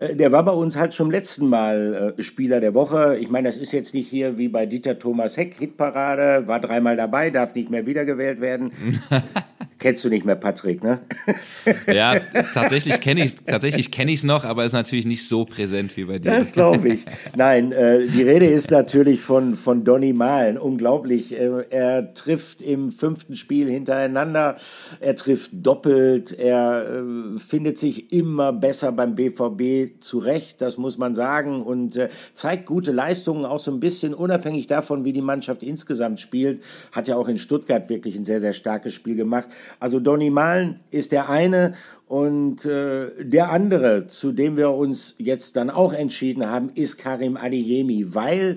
[0.00, 3.16] der war bei uns halt schon letzten Mal äh, Spieler der Woche.
[3.18, 6.96] Ich meine, das ist jetzt nicht hier wie bei Dieter Thomas Heck, Hitparade, war dreimal
[6.96, 8.72] dabei, darf nicht mehr wiedergewählt werden.
[9.80, 10.98] Kennst du nicht mehr, Patrick, ne?
[11.92, 12.18] ja,
[12.52, 16.04] tatsächlich kenne ich tatsächlich kenne ich es noch, aber ist natürlich nicht so präsent wie
[16.04, 16.32] bei dir.
[16.32, 17.04] Das glaube ich.
[17.36, 20.58] Nein, äh, die Rede ist natürlich von von Donny Malen.
[20.58, 21.38] Unglaublich.
[21.38, 24.56] Äh, er trifft im fünften Spiel hintereinander.
[24.98, 26.36] Er trifft doppelt.
[26.36, 30.60] Er äh, findet sich immer besser beim BVB zurecht.
[30.60, 35.04] Das muss man sagen und äh, zeigt gute Leistungen auch so ein bisschen unabhängig davon,
[35.04, 36.62] wie die Mannschaft insgesamt spielt.
[36.92, 39.48] Hat ja auch in Stuttgart wirklich ein sehr sehr starkes Spiel gemacht.
[39.80, 41.74] Also Donny Malen ist der eine
[42.06, 47.36] und äh, der andere, zu dem wir uns jetzt dann auch entschieden haben, ist Karim
[47.36, 48.56] Adeyemi, weil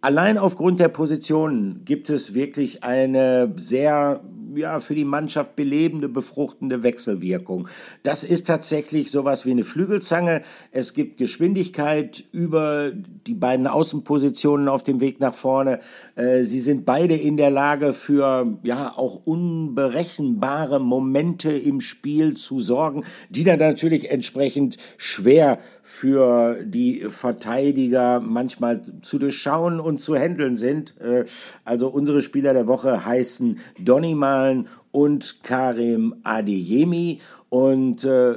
[0.00, 4.20] allein aufgrund der Positionen gibt es wirklich eine sehr
[4.58, 7.68] ja, für die Mannschaft belebende, befruchtende Wechselwirkung.
[8.02, 10.42] Das ist tatsächlich sowas wie eine Flügelzange.
[10.72, 12.90] Es gibt Geschwindigkeit über
[13.26, 15.80] die beiden Außenpositionen auf dem Weg nach vorne.
[16.16, 22.60] Äh, sie sind beide in der Lage für, ja, auch unberechenbare Momente im Spiel zu
[22.60, 25.58] sorgen, die dann natürlich entsprechend schwer
[25.90, 30.94] für die Verteidiger manchmal zu durchschauen und zu handeln sind.
[31.00, 31.24] Äh,
[31.64, 37.20] also unsere Spieler der Woche heißen Donny Malen und Karim Adeyemi.
[37.48, 38.34] Und äh,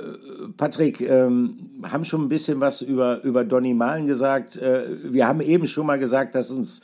[0.56, 4.56] Patrick, ähm, haben schon ein bisschen was über, über Donny Malen gesagt.
[4.56, 6.82] Äh, wir haben eben schon mal gesagt, dass uns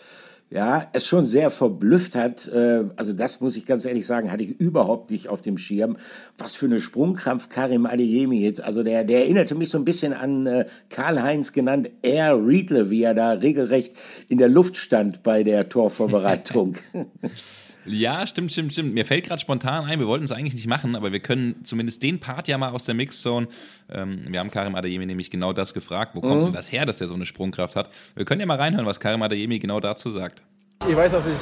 [0.49, 2.47] ja, es schon sehr verblüfft hat.
[2.47, 5.97] Äh, also das muss ich ganz ehrlich sagen, hatte ich überhaupt nicht auf dem Schirm.
[6.37, 8.63] Was für eine Sprungkraft Karim Adeyemi jetzt.
[8.63, 13.03] Also der, der erinnerte mich so ein bisschen an äh, Karl-Heinz genannt Air Riedle, wie
[13.03, 13.93] er da regelrecht
[14.29, 16.77] in der Luft stand bei der Torvorbereitung.
[17.87, 18.93] Ja, stimmt, stimmt, stimmt.
[18.93, 22.03] Mir fällt gerade spontan ein, wir wollten es eigentlich nicht machen, aber wir können zumindest
[22.03, 23.47] den Part ja mal aus der Mixzone.
[23.89, 26.13] Ähm, wir haben Karim Adeyemi nämlich genau das gefragt.
[26.13, 26.45] Wo kommt mhm.
[26.45, 27.89] denn das her, dass der so eine Sprungkraft hat?
[28.15, 30.41] Wir können ja mal reinhören, was Karim Adeyemi genau dazu sagt.
[30.87, 31.39] Ich weiß, dass ich,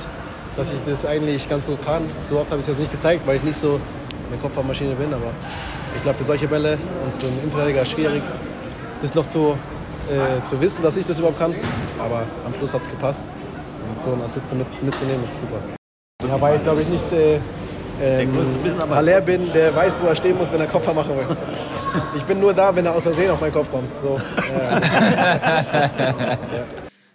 [0.56, 2.04] dass ich das eigentlich ganz gut kann.
[2.30, 3.80] So oft habe ich das nicht gezeigt, weil ich nicht so
[4.30, 5.14] eine Kopfballmaschine bin.
[5.14, 5.32] Aber
[5.96, 8.22] ich glaube, für solche Bälle und so ein Innenverteidiger schwierig,
[9.02, 9.58] das noch zu,
[10.12, 11.56] äh, zu wissen, dass ich das überhaupt kann.
[11.98, 13.22] Aber am Schluss hat es gepasst.
[13.90, 15.60] Und so einen Assist mit, mitzunehmen, ist super.
[16.28, 17.40] Ja, weil ich glaube ich nicht äh,
[18.02, 18.30] ähm,
[18.90, 21.38] Haller bin, der weiß, wo er stehen muss, wenn er Kopf machen will.
[22.18, 23.94] Ich bin nur da, wenn er aus Versehen auf meinen Kopf kommt.
[24.02, 24.82] So, äh.
[24.82, 26.38] ja.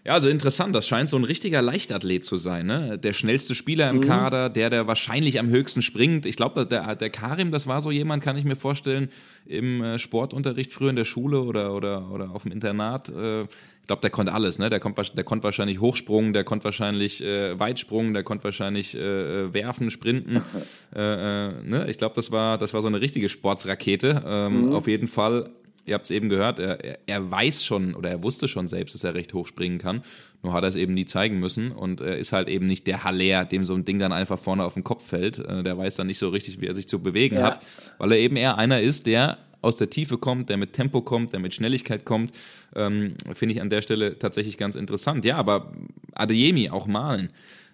[0.02, 0.74] Ja, also interessant.
[0.74, 2.66] Das scheint so ein richtiger Leichtathlet zu sein.
[2.66, 2.98] Ne?
[2.98, 4.00] Der schnellste Spieler im mhm.
[4.00, 6.24] Kader, der, der wahrscheinlich am höchsten springt.
[6.24, 9.10] Ich glaube, der, der Karim, das war so jemand, kann ich mir vorstellen,
[9.44, 13.10] im äh, Sportunterricht früher in der Schule oder, oder, oder auf dem Internat.
[13.10, 13.46] Äh,
[13.80, 14.58] ich glaube, der konnte alles.
[14.58, 14.70] Ne?
[14.70, 19.00] Der, kommt, der konnte wahrscheinlich Hochsprung, der konnte wahrscheinlich äh, Weitsprung, der konnte wahrscheinlich äh,
[19.00, 20.42] äh werfen, sprinten.
[20.94, 21.00] äh,
[21.48, 21.86] äh, ne?
[21.88, 24.22] Ich glaube, das war, das war so eine richtige Sportsrakete.
[24.24, 24.72] Ähm, mhm.
[24.74, 25.50] Auf jeden Fall
[25.86, 29.04] ihr habt es eben gehört, er, er weiß schon oder er wusste schon selbst, dass
[29.04, 30.02] er recht hoch springen kann.
[30.42, 33.04] Nur hat er es eben nie zeigen müssen und er ist halt eben nicht der
[33.04, 35.38] Haller, dem so ein Ding dann einfach vorne auf den Kopf fällt.
[35.38, 37.42] Der weiß dann nicht so richtig, wie er sich zu bewegen ja.
[37.42, 37.66] hat,
[37.98, 41.32] weil er eben eher einer ist, der aus der Tiefe kommt, der mit Tempo kommt,
[41.32, 42.32] der mit Schnelligkeit kommt.
[42.74, 45.24] Ähm, Finde ich an der Stelle tatsächlich ganz interessant.
[45.24, 45.72] Ja, aber
[46.14, 47.30] Adeyemi auch malen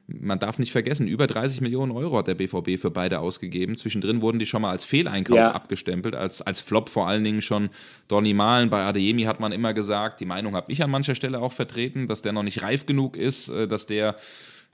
[0.08, 3.76] man darf nicht vergessen, über 30 Millionen Euro hat der BVB für beide ausgegeben.
[3.76, 5.50] Zwischendrin wurden die schon mal als Fehleinkauf ja.
[5.50, 7.70] abgestempelt, als, als Flop vor allen Dingen schon
[8.08, 8.70] Donny Malen.
[8.70, 12.06] Bei Adeyemi hat man immer gesagt, die Meinung habe ich an mancher Stelle auch vertreten,
[12.06, 14.16] dass der noch nicht reif genug ist, äh, dass der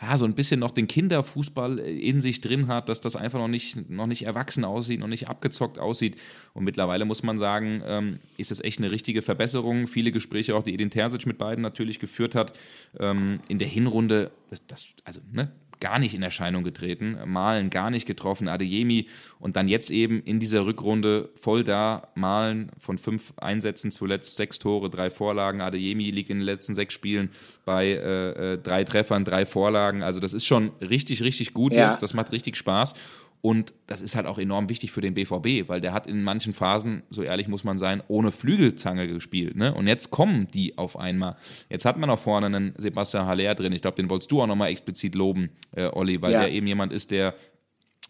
[0.02, 3.48] ja, so ein bisschen noch den Kinderfußball in sich drin hat, dass das einfach noch
[3.48, 6.16] nicht, noch nicht erwachsen aussieht, noch nicht abgezockt aussieht.
[6.54, 9.86] Und mittlerweile muss man sagen, ähm, ist es echt eine richtige Verbesserung.
[9.86, 12.58] Viele Gespräche auch, die Edin Terzic mit beiden natürlich geführt hat.
[12.98, 15.52] Ähm, in der Hinrunde, das, das, also ne,
[15.83, 19.09] gar nicht in Erscheinung getreten, Malen gar nicht getroffen, Adeyemi
[19.40, 24.61] und dann jetzt eben in dieser Rückrunde voll da, Malen von fünf Einsätzen zuletzt sechs
[24.61, 27.31] Tore, drei Vorlagen, Adeyemi liegt in den letzten sechs Spielen
[27.64, 31.88] bei äh, äh, drei Treffern, drei Vorlagen, also das ist schon richtig, richtig gut ja.
[31.88, 32.95] jetzt, das macht richtig Spaß
[33.42, 36.55] und das ist halt auch enorm wichtig für den BVB, weil der hat in manchen
[36.55, 39.57] Phasen, so ehrlich muss man sein, ohne Flügelzange gespielt.
[39.57, 39.74] Ne?
[39.74, 41.37] Und jetzt kommen die auf einmal.
[41.68, 43.72] Jetzt hat man auch vorne einen Sebastian Haller drin.
[43.72, 46.40] Ich glaube, den wolltest du auch nochmal explizit loben, äh, Olli, weil ja.
[46.42, 47.35] der eben jemand ist, der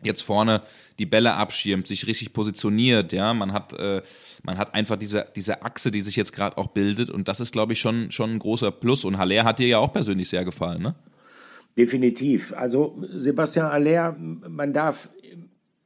[0.02, 0.60] jetzt vorne
[0.98, 4.02] die Bälle abschirmt, sich richtig positioniert, ja, man hat, äh,
[4.42, 7.52] man hat einfach diese, diese Achse, die sich jetzt gerade auch bildet und das ist,
[7.52, 10.44] glaube ich, schon, schon ein großer Plus und Haller hat dir ja auch persönlich sehr
[10.44, 10.94] gefallen, ne?
[11.76, 12.52] Definitiv.
[12.54, 15.08] Also Sebastian Aller, man darf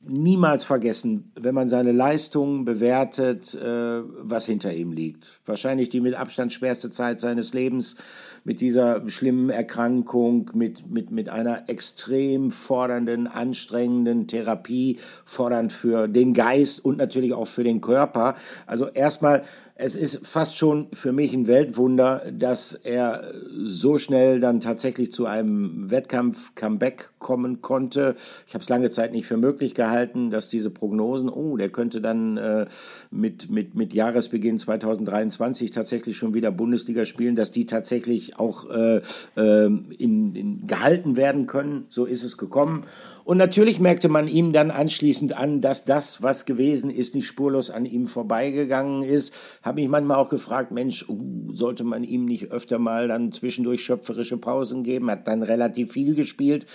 [0.08, 5.40] niemals vergessen, wenn man seine Leistungen bewertet, äh, was hinter ihm liegt.
[5.46, 7.96] Wahrscheinlich die mit Abstand schwerste Zeit seines Lebens
[8.44, 16.32] mit dieser schlimmen Erkrankung, mit, mit, mit einer extrem fordernden, anstrengenden Therapie, fordernd für den
[16.32, 18.34] Geist und natürlich auch für den Körper.
[18.66, 19.42] Also erstmal
[19.78, 23.24] es ist fast schon für mich ein Weltwunder, dass er
[23.62, 28.14] so schnell dann tatsächlich zu einem Wettkampf-Comeback kommen konnte.
[28.46, 32.00] Ich habe es lange Zeit nicht für möglich gehalten, dass diese Prognosen, oh, der könnte
[32.00, 32.66] dann äh,
[33.10, 39.02] mit, mit, mit Jahresbeginn 2023 tatsächlich schon wieder Bundesliga spielen, dass die tatsächlich auch äh,
[39.36, 41.84] äh, in, in, gehalten werden können.
[41.90, 42.84] So ist es gekommen.
[43.26, 47.72] Und natürlich merkte man ihm dann anschließend an, dass das, was gewesen ist, nicht spurlos
[47.72, 49.34] an ihm vorbeigegangen ist.
[49.64, 53.82] Habe mich manchmal auch gefragt, Mensch, uh, sollte man ihm nicht öfter mal dann zwischendurch
[53.82, 55.10] schöpferische Pausen geben?
[55.10, 56.66] Hat dann relativ viel gespielt.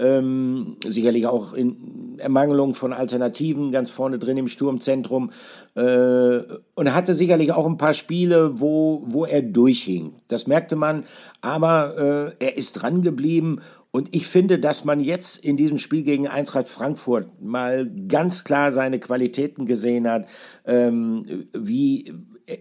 [0.00, 5.30] Ähm, sicherlich auch in Ermangelung von Alternativen ganz vorne drin im Sturmzentrum.
[5.76, 6.40] Äh,
[6.74, 10.14] und hatte sicherlich auch ein paar Spiele, wo, wo er durchhing.
[10.26, 11.04] Das merkte man.
[11.40, 13.60] Aber äh, er ist dran geblieben
[13.92, 18.72] und ich finde, dass man jetzt in diesem Spiel gegen Eintracht Frankfurt mal ganz klar
[18.72, 20.26] seine Qualitäten gesehen hat,
[20.64, 22.12] ähm, wie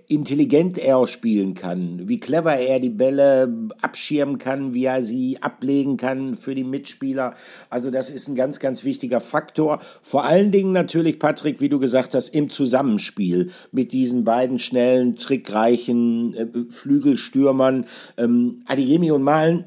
[0.07, 5.41] intelligent er auch spielen kann, wie clever er die Bälle abschirmen kann, wie er sie
[5.41, 7.33] ablegen kann für die Mitspieler.
[7.69, 9.81] Also das ist ein ganz, ganz wichtiger Faktor.
[10.01, 15.15] Vor allen Dingen natürlich, Patrick, wie du gesagt hast, im Zusammenspiel mit diesen beiden schnellen,
[15.15, 17.85] trickreichen äh, Flügelstürmern.
[18.17, 19.65] Ähm, Adeyemi und Malen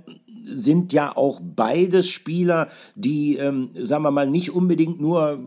[0.53, 5.41] sind ja auch beides Spieler, die, ähm, sagen wir mal, nicht unbedingt nur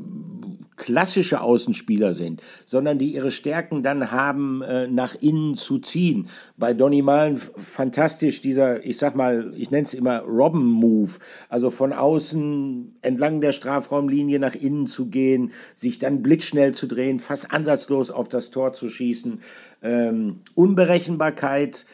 [0.78, 6.28] klassische Außenspieler sind, sondern die ihre Stärken dann haben, äh, nach innen zu ziehen.
[6.58, 11.12] Bei Donny Malen fantastisch dieser, ich sag mal, ich nenne es immer Robben-Move,
[11.50, 17.20] also von außen entlang der Strafraumlinie nach innen zu gehen, sich dann blitzschnell zu drehen,
[17.20, 19.40] fast ansatzlos auf das Tor zu schießen.
[19.82, 21.86] Ähm, Unberechenbarkeit,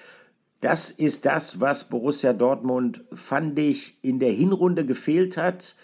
[0.61, 5.75] das ist das, was Borussia Dortmund, fand ich, in der Hinrunde gefehlt hat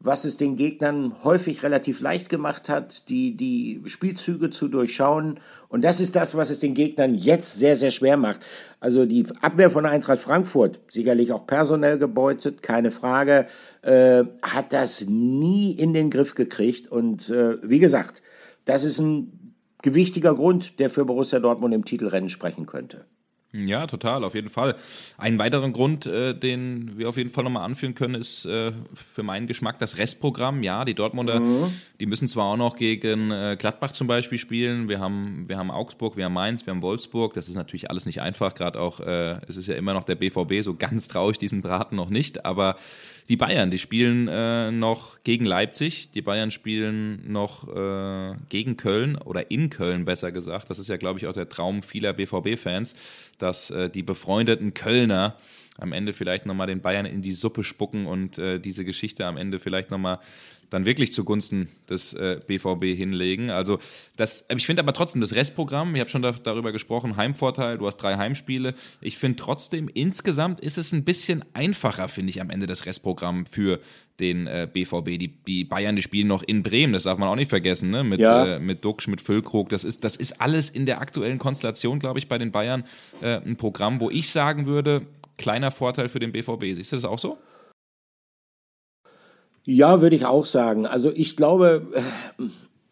[0.00, 5.40] was es den Gegnern häufig relativ leicht gemacht hat, die, die Spielzüge zu durchschauen.
[5.68, 8.46] Und das ist das, was es den Gegnern jetzt sehr, sehr schwer macht.
[8.78, 13.46] Also die Abwehr von Eintracht Frankfurt, sicherlich auch personell gebeutet, keine Frage,
[13.82, 16.90] äh, hat das nie in den Griff gekriegt.
[16.90, 18.22] Und äh, wie gesagt,
[18.66, 23.04] das ist ein gewichtiger Grund, der für Borussia Dortmund im Titelrennen sprechen könnte.
[23.66, 24.76] Ja, total, auf jeden Fall.
[25.16, 29.22] Ein weiterer Grund, äh, den wir auf jeden Fall nochmal anführen können, ist äh, für
[29.22, 30.62] meinen Geschmack das Restprogramm.
[30.62, 31.72] Ja, die Dortmunder, mhm.
[32.00, 34.88] die müssen zwar auch noch gegen äh, Gladbach zum Beispiel spielen.
[34.88, 37.34] Wir haben, wir haben Augsburg, wir haben Mainz, wir haben Wolfsburg.
[37.34, 38.54] Das ist natürlich alles nicht einfach.
[38.54, 40.62] Gerade auch, äh, es ist ja immer noch der BVB.
[40.62, 42.44] So ganz traue ich diesen Braten noch nicht.
[42.44, 42.76] Aber
[43.28, 49.16] die Bayern, die spielen äh, noch gegen Leipzig, die Bayern spielen noch äh, gegen Köln
[49.16, 50.70] oder in Köln besser gesagt.
[50.70, 52.94] Das ist ja, glaube ich, auch der Traum vieler BVB-Fans,
[53.38, 55.36] dass äh, die befreundeten Kölner
[55.78, 59.36] am Ende vielleicht nochmal den Bayern in die Suppe spucken und äh, diese Geschichte am
[59.36, 60.18] Ende vielleicht nochmal
[60.70, 63.50] dann wirklich zugunsten des äh, BVB hinlegen.
[63.50, 63.78] Also
[64.16, 67.86] das, ich finde aber trotzdem das Restprogramm, ich habe schon da, darüber gesprochen, Heimvorteil, du
[67.86, 68.74] hast drei Heimspiele.
[69.00, 73.46] Ich finde trotzdem, insgesamt ist es ein bisschen einfacher, finde ich, am Ende das Restprogramm
[73.46, 73.80] für
[74.20, 75.18] den äh, BVB.
[75.18, 78.04] Die, die Bayern, die spielen noch in Bremen, das darf man auch nicht vergessen, ne?
[78.04, 78.56] mit, ja.
[78.56, 79.68] äh, mit Duxch, mit Füllkrug.
[79.68, 82.84] Das ist, das ist alles in der aktuellen Konstellation, glaube ich, bei den Bayern
[83.22, 86.74] äh, ein Programm, wo ich sagen würde, kleiner Vorteil für den BVB.
[86.74, 87.38] Siehst du das auch so?
[89.70, 90.86] Ja, würde ich auch sagen.
[90.86, 92.44] Also ich glaube, äh,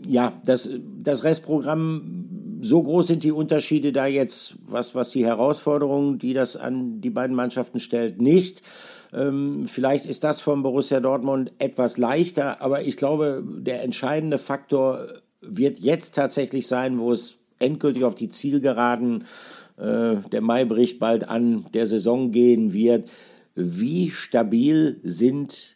[0.07, 0.69] ja, das,
[1.03, 6.59] das Restprogramm, so groß sind die Unterschiede da jetzt, was, was die Herausforderungen, die das
[6.59, 8.61] an die beiden Mannschaften stellt, nicht.
[9.15, 15.07] Ähm, vielleicht ist das von Borussia Dortmund etwas leichter, aber ich glaube, der entscheidende Faktor
[15.41, 19.25] wird jetzt tatsächlich sein, wo es endgültig auf die Zielgeraden,
[19.79, 23.09] äh, der Mai bricht bald an, der Saison gehen wird.
[23.55, 25.76] Wie stabil sind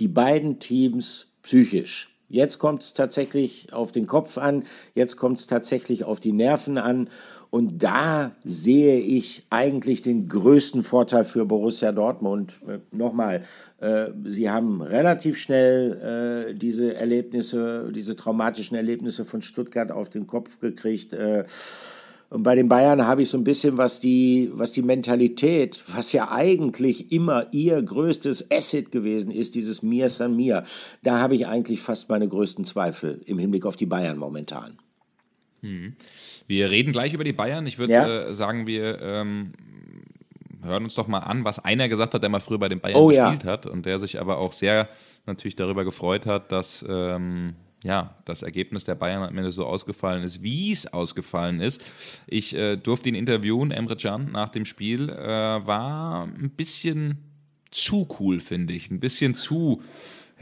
[0.00, 2.10] die beiden Teams psychisch.
[2.30, 4.62] Jetzt kommt es tatsächlich auf den Kopf an,
[4.94, 7.10] jetzt kommt es tatsächlich auf die Nerven an.
[7.50, 12.60] Und da sehe ich eigentlich den größten Vorteil für Borussia Dortmund.
[12.68, 13.42] Äh, nochmal,
[13.80, 20.28] äh, sie haben relativ schnell äh, diese Erlebnisse, diese traumatischen Erlebnisse von Stuttgart auf den
[20.28, 21.12] Kopf gekriegt.
[21.12, 21.44] Äh,
[22.30, 26.12] und bei den Bayern habe ich so ein bisschen, was die, was die Mentalität, was
[26.12, 30.62] ja eigentlich immer ihr größtes Asset gewesen ist, dieses Mir San Mir,
[31.02, 34.78] da habe ich eigentlich fast meine größten Zweifel im Hinblick auf die Bayern momentan.
[35.62, 35.96] Hm.
[36.46, 37.66] Wir reden gleich über die Bayern.
[37.66, 38.06] Ich würde ja.
[38.28, 39.52] äh, sagen, wir ähm,
[40.62, 43.00] hören uns doch mal an, was einer gesagt hat, der mal früher bei den Bayern
[43.00, 43.50] oh, gespielt ja.
[43.50, 44.88] hat und der sich aber auch sehr
[45.26, 50.22] natürlich darüber gefreut hat, dass ähm, ja, das Ergebnis der Bayern am Ende so ausgefallen
[50.22, 51.84] ist, wie es ausgefallen ist.
[52.26, 55.08] Ich äh, durfte ihn interviewen, Emre Can, nach dem Spiel.
[55.08, 57.18] Äh, war ein bisschen
[57.70, 58.90] zu cool, finde ich.
[58.90, 59.82] Ein bisschen zu,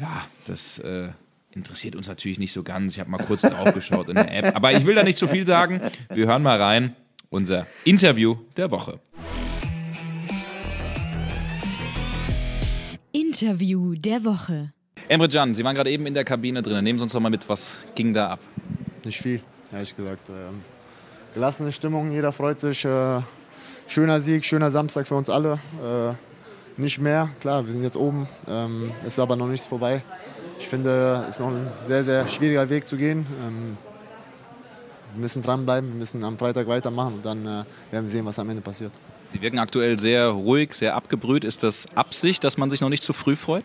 [0.00, 1.10] ja, das äh,
[1.52, 2.94] interessiert uns natürlich nicht so ganz.
[2.94, 4.56] Ich habe mal kurz draufgeschaut in der App.
[4.56, 5.80] Aber ich will da nicht zu viel sagen.
[6.12, 6.96] Wir hören mal rein.
[7.30, 9.00] Unser Interview der Woche.
[13.12, 14.72] Interview der Woche.
[15.08, 16.84] Emre Can, Sie waren gerade eben in der Kabine drin.
[16.84, 18.40] Nehmen Sie uns doch mal mit, was ging da ab?
[19.06, 19.40] Nicht viel,
[19.72, 20.28] ehrlich gesagt.
[20.28, 20.62] Ähm,
[21.32, 22.84] gelassene Stimmung, jeder freut sich.
[22.84, 23.22] Äh,
[23.86, 25.54] schöner Sieg, schöner Samstag für uns alle.
[25.82, 26.12] Äh,
[26.80, 30.02] nicht mehr, klar, wir sind jetzt oben, ähm, ist aber noch nichts vorbei.
[30.60, 33.26] Ich finde, es ist noch ein sehr, sehr schwieriger Weg zu gehen.
[33.42, 33.78] Ähm,
[35.14, 38.38] wir müssen dranbleiben, wir müssen am Freitag weitermachen und dann äh, werden wir sehen, was
[38.38, 38.92] am Ende passiert.
[39.32, 41.44] Sie wirken aktuell sehr ruhig, sehr abgebrüht.
[41.44, 43.64] Ist das Absicht, dass man sich noch nicht zu früh freut?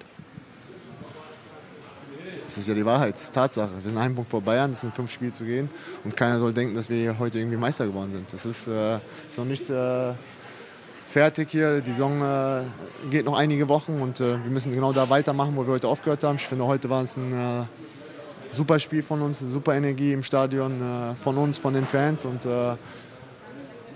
[2.53, 3.71] Das ist ja die Wahrheit, das ist Tatsache.
[3.77, 5.71] Wir sind einen Punkt vor Bayern, es sind fünf Spiele zu gehen
[6.03, 8.31] und keiner soll denken, dass wir heute irgendwie Meister geworden sind.
[8.31, 10.13] Das ist, äh, ist noch nicht äh,
[11.07, 11.81] fertig hier.
[11.81, 12.61] Die Saison äh,
[13.09, 16.23] geht noch einige Wochen und äh, wir müssen genau da weitermachen, wo wir heute aufgehört
[16.23, 16.35] haben.
[16.35, 20.21] Ich finde, heute war es ein äh, super Spiel von uns, eine super Energie im
[20.21, 22.77] Stadion äh, von uns, von den Fans und das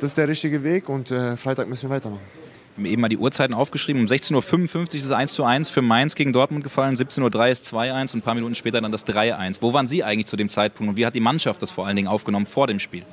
[0.02, 2.47] ist der richtige Weg und Freitag müssen wir weitermachen
[2.86, 4.02] eben mal die Uhrzeiten aufgeschrieben.
[4.02, 7.48] Um 16.55 Uhr ist es 1 zu 1 für Mainz gegen Dortmund gefallen, 17.03 Uhr
[7.48, 9.58] ist 2-1 und ein paar Minuten später dann das 3-1.
[9.62, 11.96] Wo waren Sie eigentlich zu dem Zeitpunkt und wie hat die Mannschaft das vor allen
[11.96, 13.04] Dingen aufgenommen vor dem Spiel?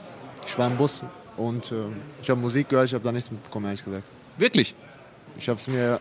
[0.46, 1.04] Ich war im Bus
[1.36, 1.76] und äh,
[2.22, 4.04] ich habe Musik gehört, ich habe da nichts mitbekommen, ehrlich gesagt.
[4.36, 4.74] Wirklich?
[5.36, 6.00] Ich habe es mir,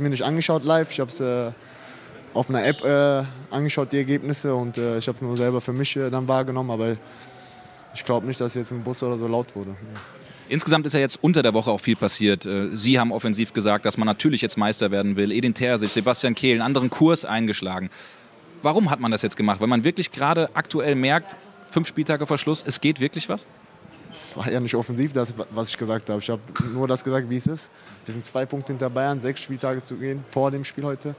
[0.00, 1.50] mir nicht angeschaut live, ich habe es äh,
[2.32, 5.72] auf einer App äh, angeschaut, die Ergebnisse und äh, ich habe es nur selber für
[5.72, 6.96] mich äh, dann wahrgenommen, aber
[7.94, 9.70] ich glaube nicht, dass es jetzt im Bus oder so laut wurde.
[9.70, 10.00] Ja.
[10.50, 12.44] Insgesamt ist ja jetzt unter der Woche auch viel passiert.
[12.44, 15.30] Äh, Sie haben offensiv gesagt, dass man natürlich jetzt Meister werden will.
[15.30, 17.88] Edin Terzic, Sebastian Kehl, einen anderen Kurs eingeschlagen.
[18.62, 19.60] Warum hat man das jetzt gemacht?
[19.60, 21.36] Weil man wirklich gerade aktuell merkt,
[21.70, 23.46] fünf Spieltage vor Schluss, es geht wirklich was?
[24.10, 26.20] das war ja nicht offensiv, das, was ich gesagt habe.
[26.20, 26.40] Ich habe
[26.72, 27.70] nur das gesagt, wie es ist.
[28.04, 31.14] Wir sind zwei Punkte hinter Bayern, sechs Spieltage zu gehen vor dem Spiel heute.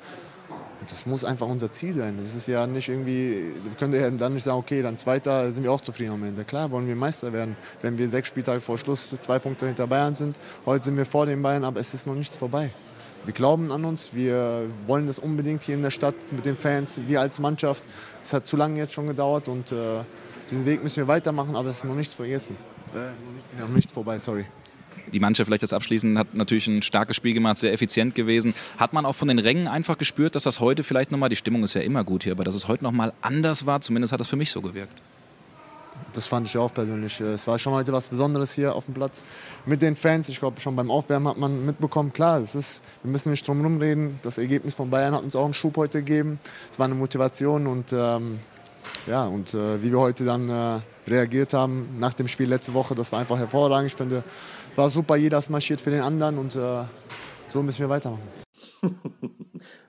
[0.88, 2.20] Das muss einfach unser Ziel sein.
[2.24, 5.64] Das ist ja nicht irgendwie, wir können ja dann nicht sagen, okay, dann Zweiter sind
[5.64, 6.44] wir auch zufrieden am Ende.
[6.44, 10.16] Klar wollen wir Meister werden, wenn wir sechs Spieltage vor Schluss zwei Punkte hinter Bayern
[10.16, 10.40] sind.
[10.66, 12.72] Heute sind wir vor den Bayern, aber es ist noch nichts vorbei.
[13.26, 17.00] Wir glauben an uns, wir wollen das unbedingt hier in der Stadt mit den Fans,
[17.08, 17.84] wir als Mannschaft.
[18.24, 19.76] Es hat zu lange jetzt schon gedauert und äh,
[20.50, 22.58] diesen Weg müssen wir weitermachen, aber es ist noch nichts vergessen.
[22.96, 24.46] Äh, noch nichts vorbei, sorry
[25.12, 28.54] die Mannschaft vielleicht das abschließen, hat natürlich ein starkes Spiel gemacht, sehr effizient gewesen.
[28.78, 31.64] Hat man auch von den Rängen einfach gespürt, dass das heute vielleicht nochmal, die Stimmung
[31.64, 34.28] ist ja immer gut hier, aber dass es heute nochmal anders war, zumindest hat das
[34.28, 35.02] für mich so gewirkt.
[36.14, 37.22] Das fand ich auch persönlich.
[37.22, 39.24] Es war schon heute was Besonderes hier auf dem Platz
[39.66, 40.28] mit den Fans.
[40.30, 43.58] Ich glaube, schon beim Aufwärmen hat man mitbekommen, klar, es ist, wir müssen nicht drum
[43.58, 44.20] herum reden.
[44.22, 46.40] Das Ergebnis von Bayern hat uns auch einen Schub heute gegeben.
[46.70, 48.40] Es war eine Motivation und ähm,
[49.08, 52.94] ja, und äh, wie wir heute dann äh, reagiert haben nach dem Spiel letzte Woche,
[52.94, 53.92] das war einfach hervorragend.
[53.92, 54.24] Ich finde,
[54.76, 56.84] war super, jeder ist marschiert für den anderen und äh,
[57.54, 58.22] so müssen wir weitermachen.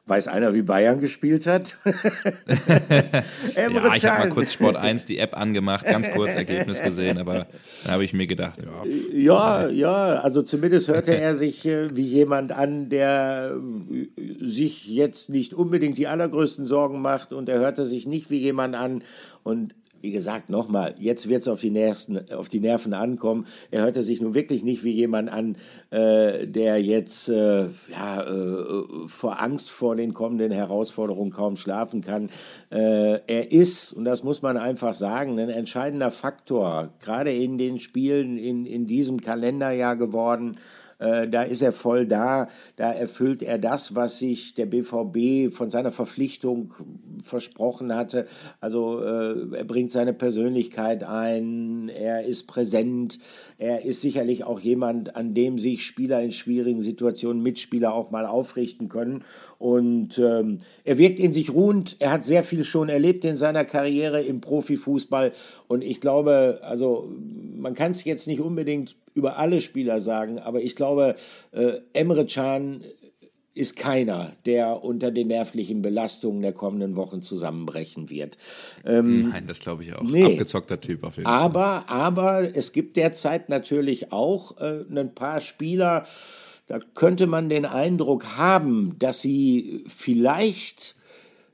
[0.06, 1.76] Weiß einer, wie Bayern gespielt hat?
[1.84, 7.46] ja, ich habe mal kurz Sport 1 die App angemacht, ganz kurz Ergebnis gesehen, aber
[7.84, 8.82] da habe ich mir gedacht, ja.
[9.12, 13.56] Ja, ja, also zumindest hörte er sich äh, wie jemand an, der
[13.92, 18.38] äh, sich jetzt nicht unbedingt die allergrößten Sorgen macht und er hörte sich nicht wie
[18.38, 19.04] jemand an
[19.44, 23.46] und wie gesagt, nochmal, jetzt wird es auf, die Nerven, auf die Nerven ankommen.
[23.70, 25.56] Er hörte sich nun wirklich nicht wie jemand an,
[25.90, 32.30] äh, der jetzt äh, ja, äh, vor Angst vor den kommenden Herausforderungen kaum schlafen kann.
[32.70, 37.78] Äh, er ist, und das muss man einfach sagen, ein entscheidender Faktor, gerade in den
[37.78, 40.56] Spielen in, in diesem Kalenderjahr geworden.
[41.02, 45.68] Äh, da ist er voll da, da erfüllt er das, was sich der BVB von
[45.68, 46.74] seiner Verpflichtung
[47.24, 48.26] versprochen hatte.
[48.60, 53.18] Also äh, er bringt seine Persönlichkeit ein, er ist präsent,
[53.58, 58.26] er ist sicherlich auch jemand, an dem sich Spieler in schwierigen Situationen, Mitspieler auch mal
[58.26, 59.24] aufrichten können.
[59.58, 63.64] Und ähm, er wirkt in sich ruhend, er hat sehr viel schon erlebt in seiner
[63.64, 65.32] Karriere im Profifußball.
[65.66, 67.12] Und ich glaube, also
[67.56, 71.16] man kann es jetzt nicht unbedingt über alle Spieler sagen, aber ich glaube,
[71.52, 72.82] äh, Emre Can
[73.54, 78.38] ist keiner, der unter den nervlichen Belastungen der kommenden Wochen zusammenbrechen wird.
[78.84, 80.02] Ähm, Nein, das glaube ich auch.
[80.02, 80.24] Nee.
[80.24, 81.96] Abgezockter Typ auf jeden aber, Fall.
[81.96, 86.06] Aber es gibt derzeit natürlich auch äh, ein paar Spieler,
[86.66, 90.96] da könnte man den Eindruck haben, dass sie vielleicht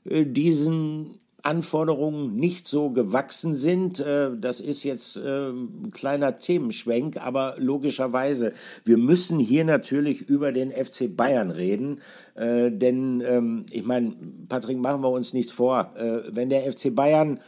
[0.05, 3.99] äh, diesen Anforderungen nicht so gewachsen sind.
[3.99, 10.51] Äh, das ist jetzt äh, ein kleiner Themenschwenk, aber logischerweise, wir müssen hier natürlich über
[10.51, 12.01] den FC Bayern reden,
[12.35, 14.15] äh, denn ähm, ich meine,
[14.47, 15.93] Patrick, machen wir uns nichts vor,
[16.31, 17.39] wenn der FC Bayern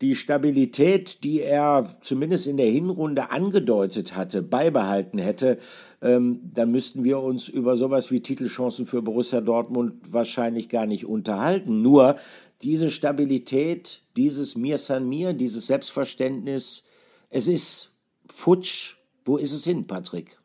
[0.00, 5.58] die Stabilität, die er zumindest in der Hinrunde angedeutet hatte, beibehalten hätte,
[6.00, 11.04] ähm, dann müssten wir uns über sowas wie Titelchancen für Borussia Dortmund wahrscheinlich gar nicht
[11.04, 11.82] unterhalten.
[11.82, 12.16] Nur
[12.62, 16.84] diese Stabilität, dieses Mir San Mir, dieses Selbstverständnis,
[17.30, 17.90] es ist
[18.28, 18.96] futsch.
[19.24, 20.38] Wo ist es hin, Patrick?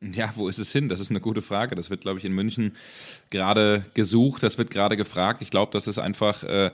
[0.00, 0.88] Ja, wo ist es hin?
[0.88, 1.74] Das ist eine gute Frage.
[1.74, 2.72] Das wird, glaube ich, in München
[3.30, 5.42] gerade gesucht, das wird gerade gefragt.
[5.42, 6.70] Ich glaube, das ist einfach äh,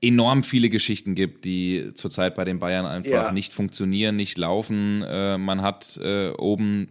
[0.00, 3.32] enorm viele Geschichten gibt, die zurzeit bei den Bayern einfach ja.
[3.32, 5.02] nicht funktionieren, nicht laufen.
[5.02, 6.88] Äh, man hat äh, oben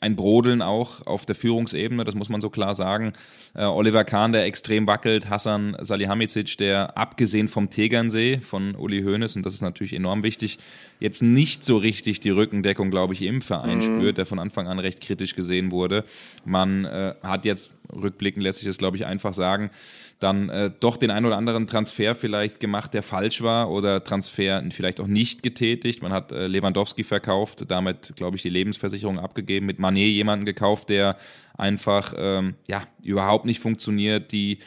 [0.00, 3.12] ein Brodeln auch auf der Führungsebene, das muss man so klar sagen.
[3.54, 9.36] Äh, Oliver Kahn, der extrem wackelt, Hassan Salihamidzic, der abgesehen vom Tegernsee von Uli Hoeneß,
[9.36, 10.58] und das ist natürlich enorm wichtig,
[11.00, 13.82] jetzt nicht so richtig die Rückendeckung, glaube ich, im Verein mhm.
[13.82, 16.04] spürt, der von Anfang an recht kritisch gesehen wurde.
[16.44, 19.70] Man äh, hat jetzt, rückblickend lässt sich das, glaube ich, einfach sagen,
[20.22, 24.62] dann äh, doch den ein oder anderen Transfer vielleicht gemacht, der falsch war oder Transfer
[24.70, 26.02] vielleicht auch nicht getätigt.
[26.02, 30.88] Man hat äh, Lewandowski verkauft, damit, glaube ich, die Lebensversicherung abgegeben, mit Manet jemanden gekauft,
[30.88, 31.16] der
[31.56, 34.32] einfach ähm, ja, überhaupt nicht funktioniert.
[34.32, 34.58] Die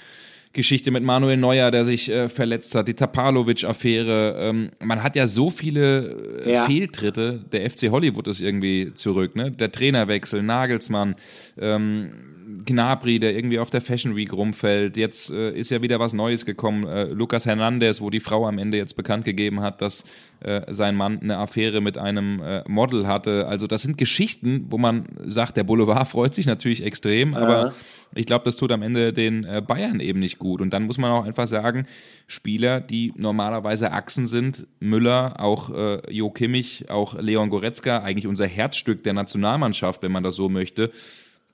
[0.56, 4.36] Geschichte mit Manuel Neuer, der sich äh, verletzt hat, die Tapalovic-Affäre.
[4.40, 6.66] Ähm, man hat ja so viele äh, ja.
[6.66, 7.44] Fehltritte.
[7.52, 9.52] Der FC Hollywood ist irgendwie zurück, ne?
[9.52, 11.16] Der Trainerwechsel, Nagelsmann.
[11.60, 12.35] Ähm,
[12.66, 14.98] Gnabry, der irgendwie auf der Fashion Week rumfällt.
[14.98, 16.88] Jetzt äh, ist ja wieder was Neues gekommen.
[16.88, 20.06] Äh, Lucas Hernandez, wo die Frau am Ende jetzt bekannt gegeben hat, dass
[20.42, 23.48] äh, sein Mann eine Affäre mit einem äh, Model hatte.
[23.48, 27.40] Also das sind Geschichten, wo man sagt, der Boulevard freut sich natürlich extrem, ja.
[27.40, 27.74] aber
[28.14, 30.62] ich glaube, das tut am Ende den äh, Bayern eben nicht gut.
[30.62, 31.86] Und dann muss man auch einfach sagen,
[32.28, 38.48] Spieler, die normalerweise Achsen sind, Müller, auch äh, Jo Kimmich, auch Leon Goretzka, eigentlich unser
[38.48, 40.92] Herzstück der Nationalmannschaft, wenn man das so möchte,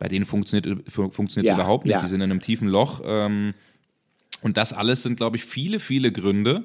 [0.01, 1.93] bei denen funktioniert funktioniert ja, überhaupt nicht.
[1.93, 2.01] Ja.
[2.01, 3.01] Die sind in einem tiefen Loch.
[3.05, 3.53] Ähm,
[4.41, 6.63] und das alles sind, glaube ich, viele, viele Gründe,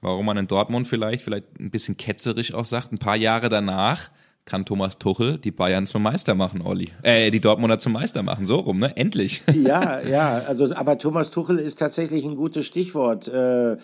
[0.00, 4.08] warum man in Dortmund vielleicht, vielleicht ein bisschen ketzerisch auch sagt, ein paar Jahre danach
[4.44, 6.92] kann Thomas Tuchel die Bayern zum Meister machen, Olli.
[7.02, 8.96] Äh, die Dortmunder zum Meister machen, so rum, ne?
[8.96, 9.42] Endlich.
[9.52, 13.26] Ja, ja, also, aber Thomas Tuchel ist tatsächlich ein gutes Stichwort.
[13.26, 13.78] Äh,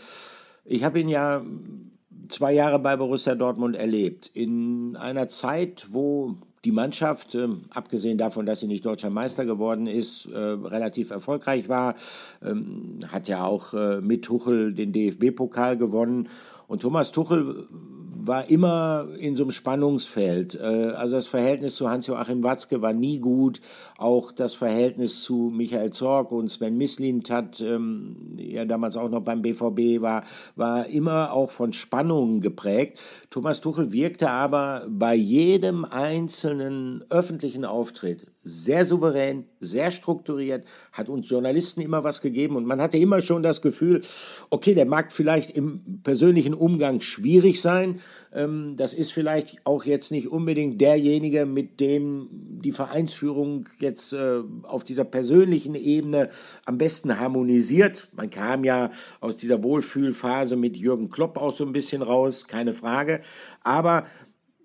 [0.64, 1.42] ich habe ihn ja
[2.28, 4.30] zwei Jahre bei Borussia Dortmund erlebt.
[4.32, 9.86] In einer Zeit, wo die Mannschaft, äh, abgesehen davon, dass sie nicht deutscher Meister geworden
[9.86, 11.94] ist, äh, relativ erfolgreich war,
[12.44, 16.28] ähm, hat ja auch äh, mit Tuchel den DFB-Pokal gewonnen.
[16.68, 17.66] Und Thomas Tuchel
[18.24, 20.54] war immer in so einem Spannungsfeld.
[20.54, 23.60] Äh, also das Verhältnis zu Hans-Joachim Watzke war nie gut.
[23.98, 29.22] Auch das Verhältnis zu Michael Zorg und Sven Mislint hat ähm, ja damals auch noch
[29.22, 30.24] beim BVB war,
[30.56, 33.00] war immer auch von Spannungen geprägt.
[33.32, 41.30] Thomas Tuchel wirkte aber bei jedem einzelnen öffentlichen Auftritt sehr souverän, sehr strukturiert, hat uns
[41.30, 44.02] Journalisten immer was gegeben und man hatte immer schon das Gefühl,
[44.50, 48.00] okay, der mag vielleicht im persönlichen Umgang schwierig sein,
[48.34, 54.40] ähm, das ist vielleicht auch jetzt nicht unbedingt derjenige, mit dem die Vereinsführung jetzt äh,
[54.62, 56.30] auf dieser persönlichen Ebene
[56.64, 58.08] am besten harmonisiert.
[58.12, 62.72] Man kam ja aus dieser Wohlfühlphase mit Jürgen Klopp auch so ein bisschen raus, keine
[62.72, 63.20] Frage,
[63.62, 64.06] aber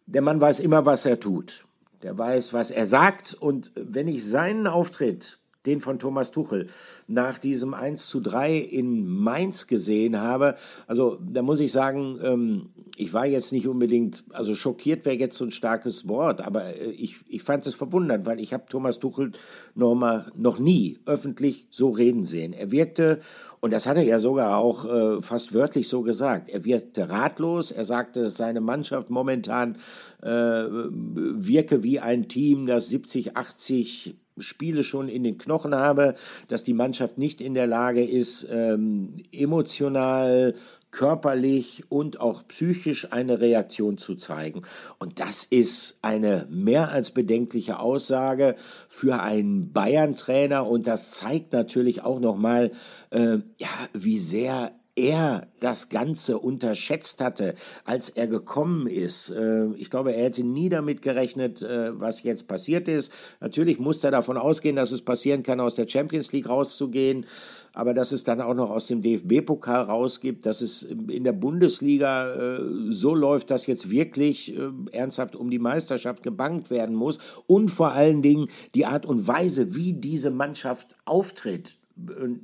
[0.05, 1.65] der Mann weiß immer, was er tut
[2.03, 3.33] der weiß, was er sagt.
[3.33, 6.67] Und wenn ich seinen Auftritt, den von Thomas Tuchel,
[7.07, 10.55] nach diesem 1 zu 3 in Mainz gesehen habe,
[10.87, 15.37] also da muss ich sagen, ähm, ich war jetzt nicht unbedingt, also schockiert wäre jetzt
[15.37, 18.99] so ein starkes Wort, aber äh, ich, ich fand es verwundernd, weil ich habe Thomas
[18.99, 19.31] Tuchel
[19.75, 22.53] noch, mal, noch nie öffentlich so reden sehen.
[22.53, 23.19] Er wirkte,
[23.59, 27.71] und das hat er ja sogar auch äh, fast wörtlich so gesagt, er wirkte ratlos,
[27.71, 29.77] er sagte, seine Mannschaft momentan
[30.21, 36.15] äh, wirke wie ein Team, das 70, 80 Spiele schon in den Knochen habe,
[36.47, 40.55] dass die Mannschaft nicht in der Lage ist, ähm, emotional
[40.91, 44.63] körperlich und auch psychisch eine Reaktion zu zeigen.
[44.99, 48.55] Und das ist eine mehr als bedenkliche Aussage
[48.87, 52.71] für einen Bayern-Trainer und das zeigt natürlich auch nochmal,
[53.11, 57.53] äh, ja, wie sehr er das Ganze unterschätzt hatte,
[57.85, 59.29] als er gekommen ist.
[59.29, 63.11] Äh, ich glaube, er hätte nie damit gerechnet, äh, was jetzt passiert ist.
[63.39, 67.25] Natürlich musste er davon ausgehen, dass es passieren kann, aus der Champions League rauszugehen
[67.73, 72.33] aber dass es dann auch noch aus dem DFB-Pokal rausgibt, dass es in der Bundesliga
[72.33, 74.57] äh, so läuft, dass jetzt wirklich
[74.91, 79.75] ernsthaft um die Meisterschaft gebankt werden muss und vor allen Dingen die Art und Weise,
[79.75, 81.75] wie diese Mannschaft auftritt.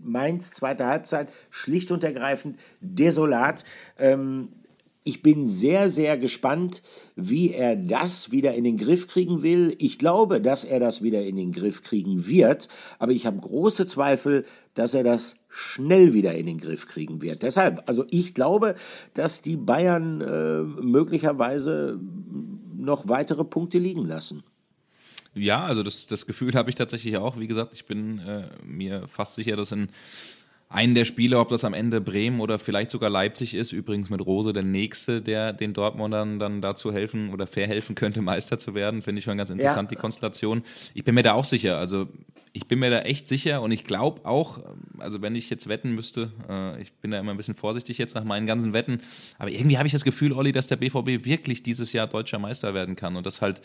[0.03, 3.63] Mainz, zweite Halbzeit, schlicht und ergreifend desolat.
[3.97, 4.49] Ähm,
[5.05, 6.81] ich bin sehr, sehr gespannt,
[7.15, 9.75] wie er das wieder in den Griff kriegen will.
[9.79, 13.85] Ich glaube, dass er das wieder in den Griff kriegen wird, aber ich habe große
[13.85, 14.45] Zweifel,
[14.75, 17.43] dass er das schnell wieder in den Griff kriegen wird.
[17.43, 18.75] Deshalb, also ich glaube,
[19.13, 21.99] dass die Bayern äh, möglicherweise
[22.75, 24.43] noch weitere Punkte liegen lassen.
[25.35, 27.39] Ja, also das, das Gefühl habe ich tatsächlich auch.
[27.39, 29.89] Wie gesagt, ich bin äh, mir fast sicher, dass in
[30.73, 34.25] einen der Spiele, ob das am Ende Bremen oder vielleicht sogar Leipzig ist, übrigens mit
[34.25, 39.03] Rose der Nächste, der den Dortmundern dann dazu helfen oder verhelfen könnte, Meister zu werden,
[39.03, 39.95] finde ich schon ganz interessant, ja.
[39.95, 40.63] die Konstellation.
[40.95, 42.07] Ich bin mir da auch sicher, also
[42.53, 44.59] ich bin mir da echt sicher und ich glaube auch,
[44.97, 48.15] also wenn ich jetzt wetten müsste, äh, ich bin da immer ein bisschen vorsichtig jetzt
[48.15, 48.99] nach meinen ganzen Wetten,
[49.37, 52.73] aber irgendwie habe ich das Gefühl, Olli, dass der BVB wirklich dieses Jahr deutscher Meister
[52.73, 53.61] werden kann und das halt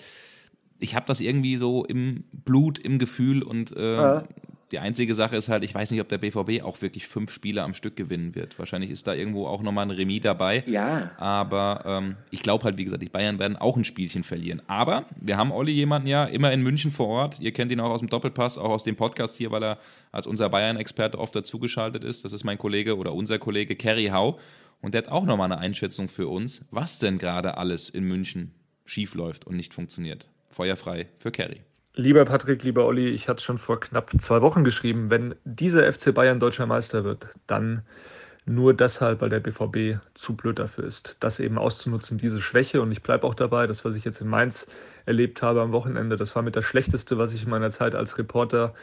[0.80, 4.24] ich habe das irgendwie so im Blut, im Gefühl und äh, ja.
[4.70, 7.62] Die einzige Sache ist halt, ich weiß nicht, ob der BVB auch wirklich fünf Spiele
[7.62, 8.58] am Stück gewinnen wird.
[8.58, 10.62] Wahrscheinlich ist da irgendwo auch nochmal ein Remis dabei.
[10.66, 11.10] Ja.
[11.16, 14.60] Aber ähm, ich glaube halt, wie gesagt, die Bayern werden auch ein Spielchen verlieren.
[14.66, 17.40] Aber wir haben Olli jemanden ja immer in München vor Ort.
[17.40, 19.78] Ihr kennt ihn auch aus dem Doppelpass, auch aus dem Podcast hier, weil er
[20.12, 22.26] als unser Bayern-Experte oft dazugeschaltet ist.
[22.26, 24.38] Das ist mein Kollege oder unser Kollege Kerry Hau.
[24.82, 28.52] Und der hat auch nochmal eine Einschätzung für uns, was denn gerade alles in München
[28.84, 30.28] schief läuft und nicht funktioniert.
[30.50, 31.62] Feuerfrei für Kerry.
[31.94, 36.14] Lieber Patrick, lieber Olli, ich hatte schon vor knapp zwei Wochen geschrieben, wenn dieser FC
[36.14, 37.82] Bayern deutscher Meister wird, dann
[38.48, 42.80] nur deshalb, weil der BVB zu blöd dafür ist, das eben auszunutzen, diese Schwäche.
[42.80, 44.66] Und ich bleibe auch dabei, das, was ich jetzt in Mainz
[45.06, 48.16] erlebt habe am Wochenende, das war mit das Schlechteste, was ich in meiner Zeit als
[48.16, 48.74] Reporter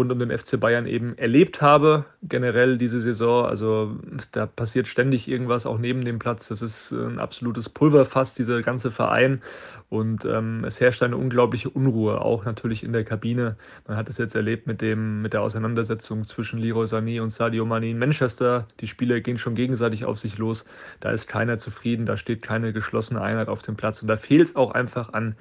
[0.00, 3.44] rund um den FC Bayern eben erlebt habe, generell diese Saison.
[3.44, 3.96] Also
[4.32, 6.48] da passiert ständig irgendwas, auch neben dem Platz.
[6.48, 9.42] Das ist ein absolutes Pulverfass, dieser ganze Verein.
[9.90, 13.56] Und ähm, es herrscht eine unglaubliche Unruhe, auch natürlich in der Kabine.
[13.86, 17.66] Man hat es jetzt erlebt mit, dem, mit der Auseinandersetzung zwischen Leroy Sané und Sadio
[17.66, 18.66] Mane in Manchester.
[18.80, 20.64] Die Spieler gehen schon gegenseitig auf sich los.
[21.00, 24.00] Da ist keiner zufrieden, da steht keine geschlossene Einheit auf dem Platz.
[24.00, 25.34] Und da fehlt es auch einfach an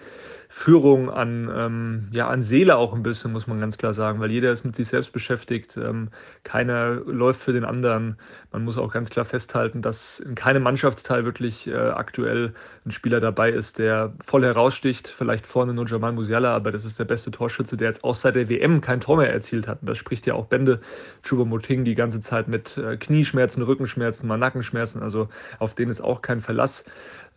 [0.52, 4.32] Führung, an, ähm, ja, an Seele auch ein bisschen, muss man ganz klar sagen, weil
[4.32, 6.10] jeder jeder ist mit sich selbst beschäftigt, ähm,
[6.44, 8.18] keiner läuft für den anderen.
[8.52, 13.20] Man muss auch ganz klar festhalten, dass in keinem Mannschaftsteil wirklich äh, aktuell ein Spieler
[13.20, 15.08] dabei ist, der voll heraussticht.
[15.08, 18.34] Vielleicht vorne nur Jamal Musiala, aber das ist der beste Torschütze, der jetzt auch seit
[18.34, 19.82] der WM kein Tor mehr erzielt hat.
[19.82, 20.80] Und das spricht ja auch Bände.
[21.24, 25.04] Choupo-Moting die ganze Zeit mit äh, Knieschmerzen, Rückenschmerzen, mal Nackenschmerzen.
[25.04, 25.30] Also
[25.60, 26.86] auf den ist auch kein Verlass.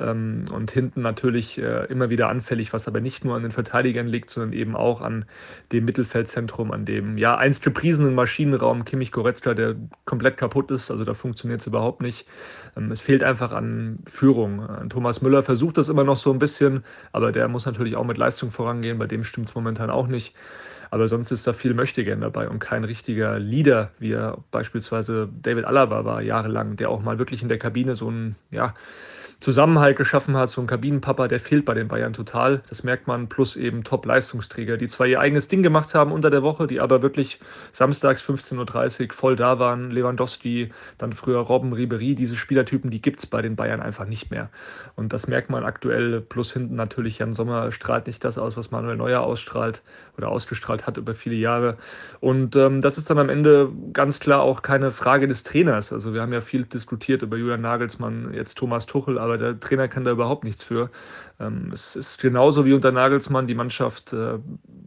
[0.02, 4.06] Ähm, und hinten natürlich äh, immer wieder anfällig, was aber nicht nur an den Verteidigern
[4.06, 5.24] liegt, sondern eben auch an
[5.70, 10.90] dem Mittelfeldzentrum, an dem ja einst gepriesenen Maschinenraum Kimmich Goretzka, der komplett kaputt ist.
[10.90, 12.26] Also da funktioniert es überhaupt nicht.
[12.76, 14.68] Ähm, es fehlt einfach an Führung.
[14.68, 18.04] Äh, Thomas Müller versucht das immer noch so ein bisschen, aber der muss natürlich auch
[18.04, 18.98] mit Leistung vorangehen.
[18.98, 20.34] Bei dem stimmt es momentan auch nicht.
[20.92, 25.64] Aber sonst ist da viel Möchtegern dabei und kein richtiger Leader, wie er beispielsweise David
[25.64, 28.74] Alaba war jahrelang, der auch mal wirklich in der Kabine so ein, ja,
[29.42, 32.62] Zusammenhalt geschaffen hat, so ein Kabinenpapa, der fehlt bei den Bayern total.
[32.68, 36.44] Das merkt man, plus eben Top-Leistungsträger, die zwar ihr eigenes Ding gemacht haben unter der
[36.44, 37.40] Woche, die aber wirklich
[37.72, 39.90] samstags 15.30 Uhr voll da waren.
[39.90, 44.30] Lewandowski, dann früher Robben, Ribery, diese Spielertypen, die gibt es bei den Bayern einfach nicht
[44.30, 44.48] mehr.
[44.94, 48.70] Und das merkt man aktuell, plus hinten natürlich Jan Sommer strahlt nicht das aus, was
[48.70, 49.82] Manuel Neuer ausstrahlt
[50.16, 51.78] oder ausgestrahlt hat über viele Jahre.
[52.20, 55.92] Und ähm, das ist dann am Ende ganz klar auch keine Frage des Trainers.
[55.92, 59.60] Also wir haben ja viel diskutiert über Julian Nagelsmann, jetzt Thomas Tuchel, aber aber der
[59.60, 60.90] Trainer kann da überhaupt nichts für.
[61.42, 64.38] Ähm, es ist genauso wie unter Nagelsmann, die Mannschaft äh,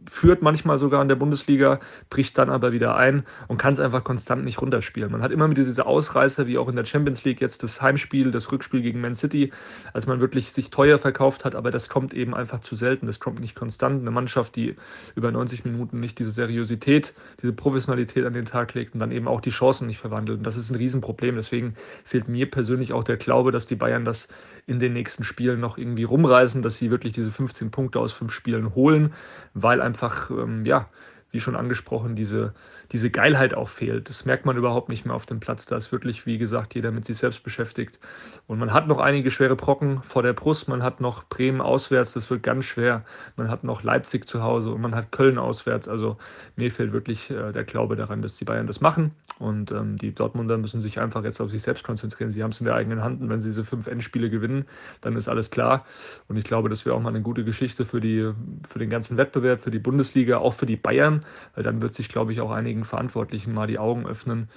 [0.08, 1.80] führt manchmal sogar in der Bundesliga,
[2.10, 5.12] bricht dann aber wieder ein und kann es einfach konstant nicht runterspielen.
[5.12, 8.30] Man hat immer mit diese Ausreißer, wie auch in der Champions League jetzt das Heimspiel,
[8.30, 9.52] das Rückspiel gegen Man City,
[9.92, 13.20] als man wirklich sich teuer verkauft hat, aber das kommt eben einfach zu selten, das
[13.20, 14.00] kommt nicht konstant.
[14.00, 14.76] Eine Mannschaft, die
[15.14, 19.28] über 90 Minuten nicht diese Seriosität, diese Professionalität an den Tag legt und dann eben
[19.28, 20.38] auch die Chancen nicht verwandelt.
[20.38, 21.36] Und das ist ein Riesenproblem.
[21.36, 24.28] Deswegen fehlt mir persönlich auch der Glaube, dass die Bayern das
[24.66, 28.32] in den nächsten Spielen noch irgendwie rumreißen, dass sie wirklich diese 15 Punkte aus fünf
[28.32, 29.12] Spielen holen,
[29.54, 30.88] weil einfach, ähm, ja,
[31.32, 32.54] wie schon angesprochen, diese,
[32.92, 34.08] diese Geilheit auch fehlt.
[34.08, 35.66] Das merkt man überhaupt nicht mehr auf dem Platz.
[35.66, 37.98] Da ist wirklich, wie gesagt, jeder mit sich selbst beschäftigt.
[38.46, 40.68] Und man hat noch einige schwere Brocken vor der Brust.
[40.68, 43.04] Man hat noch Bremen auswärts, das wird ganz schwer.
[43.36, 45.88] Man hat noch Leipzig zu Hause und man hat Köln auswärts.
[45.88, 46.16] Also
[46.54, 49.10] mir fehlt wirklich äh, der Glaube daran, dass die Bayern das machen.
[49.38, 52.30] Und ähm, die Dortmunder müssen sich einfach jetzt auf sich selbst konzentrieren.
[52.30, 53.20] Sie haben es in der eigenen Hand.
[53.20, 54.64] Und wenn sie diese fünf Endspiele gewinnen,
[55.02, 55.84] dann ist alles klar.
[56.28, 58.32] Und ich glaube, das wäre auch mal eine gute Geschichte für, die,
[58.68, 61.24] für den ganzen Wettbewerb, für die Bundesliga, auch für die Bayern
[61.54, 64.48] weil dann wird sich, glaube ich, auch einigen Verantwortlichen mal die Augen öffnen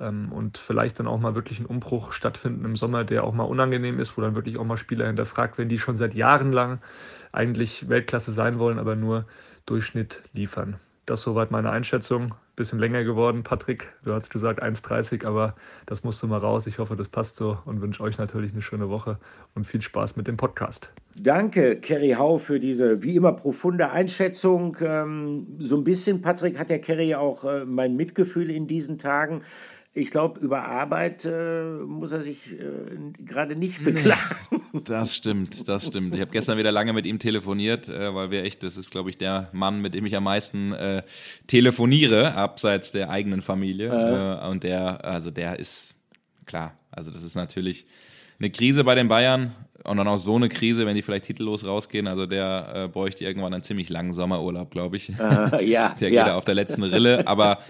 [0.00, 3.44] ähm, und vielleicht dann auch mal wirklich ein Umbruch stattfinden im Sommer, der auch mal
[3.44, 6.80] unangenehm ist, wo dann wirklich auch mal Spieler hinterfragt werden, die schon seit Jahren lang
[7.32, 9.26] eigentlich Weltklasse sein wollen, aber nur
[9.66, 10.78] Durchschnitt liefern.
[11.06, 12.34] Das soweit meine Einschätzung.
[12.56, 13.94] Bisschen länger geworden, Patrick.
[14.02, 15.54] Du hast gesagt 1,30, aber
[15.86, 16.66] das musste mal raus.
[16.66, 19.16] Ich hoffe, das passt so und wünsche euch natürlich eine schöne Woche
[19.54, 20.90] und viel Spaß mit dem Podcast.
[21.14, 24.76] Danke, Kerry Hau, für diese wie immer profunde Einschätzung.
[24.80, 29.42] Ähm, so ein bisschen, Patrick, hat der Kerry auch äh, mein Mitgefühl in diesen Tagen
[29.96, 34.20] ich glaube, über Arbeit äh, muss er sich äh, gerade nicht beklagen.
[34.84, 36.14] Das stimmt, das stimmt.
[36.14, 39.08] Ich habe gestern wieder lange mit ihm telefoniert, äh, weil wir echt, das ist, glaube
[39.08, 41.02] ich, der Mann, mit dem ich am meisten äh,
[41.46, 43.88] telefoniere, abseits der eigenen Familie.
[43.88, 44.48] Äh.
[44.48, 45.96] und der, also der ist
[46.44, 47.86] klar, also das ist natürlich
[48.38, 51.64] eine Krise bei den Bayern und dann auch so eine Krise, wenn die vielleicht titellos
[51.64, 52.06] rausgehen.
[52.06, 55.08] Also der äh, bräuchte irgendwann einen ziemlich langen Sommerurlaub, glaube ich.
[55.08, 55.88] Ja, der ja.
[55.98, 57.60] geht da auf der letzten Rille, aber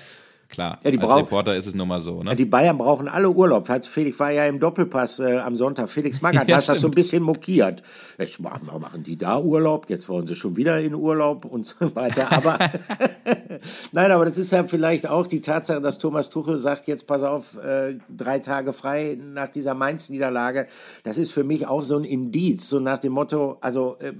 [0.49, 2.23] Klar, ja, als brauch, Reporter ist es nun mal so.
[2.23, 2.37] Ne?
[2.37, 3.69] Die Bayern brauchen alle Urlaub.
[3.85, 5.89] Felix war ja im Doppelpass äh, am Sonntag.
[5.89, 7.83] Felix Magath ja, hat das so ein bisschen mokiert.
[8.19, 9.91] Ich, machen die da Urlaub?
[9.91, 12.33] Jetzt wollen sie schon wieder in Urlaub und so weiter.
[12.33, 12.59] Aber
[13.93, 17.25] nein, aber das ist ja vielleicht auch die Tatsache, dass Thomas Tuchel sagt, jetzt pass
[17.25, 20.67] auf, äh, drei Tage frei nach dieser Mainz-Niederlage.
[21.03, 24.13] Das ist für mich auch so ein Indiz, so nach dem Motto, also äh,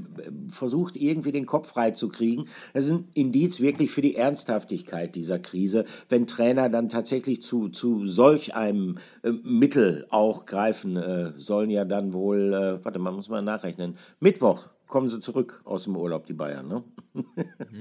[0.51, 2.47] versucht irgendwie den Kopf frei zu kriegen.
[2.75, 5.85] Das ist ein Indiz wirklich für die Ernsthaftigkeit dieser Krise.
[6.09, 11.69] Wenn wenn Trainer dann tatsächlich zu, zu solch einem äh, Mittel auch greifen, äh, sollen
[11.69, 15.95] ja dann wohl, äh, warte mal, muss man nachrechnen, Mittwoch kommen sie zurück aus dem
[15.95, 16.69] Urlaub, die Bayern.
[16.69, 16.85] Ne?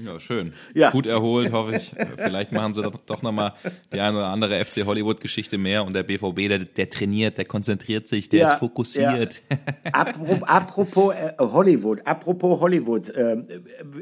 [0.04, 0.52] Ja, schön.
[0.74, 0.90] Ja.
[0.90, 1.92] Gut erholt, hoffe ich.
[2.16, 3.54] Vielleicht machen sie doch, doch nochmal
[3.92, 8.08] die eine oder andere FC Hollywood-Geschichte mehr und der BVB, der, der trainiert, der konzentriert
[8.08, 9.42] sich, der ja, ist fokussiert.
[9.50, 9.56] Ja.
[9.92, 13.36] Apropos, apropos äh, Hollywood, apropos Hollywood, äh,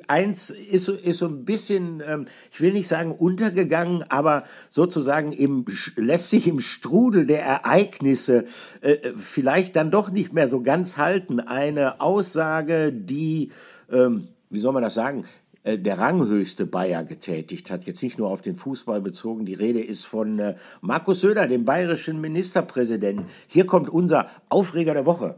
[0.08, 2.18] eins ist, ist so ein bisschen, äh,
[2.50, 5.64] ich will nicht sagen untergegangen, aber sozusagen im,
[5.96, 8.44] lässt sich im Strudel der Ereignisse
[8.80, 11.40] äh, vielleicht dann doch nicht mehr so ganz halten.
[11.40, 13.50] Eine Aussage, die
[13.92, 15.24] ähm, wie soll man das sagen,
[15.64, 19.44] äh, der ranghöchste Bayer getätigt hat, jetzt nicht nur auf den Fußball bezogen.
[19.44, 23.26] Die Rede ist von äh, Markus Söder, dem bayerischen Ministerpräsidenten.
[23.48, 25.36] Hier kommt unser Aufreger der Woche.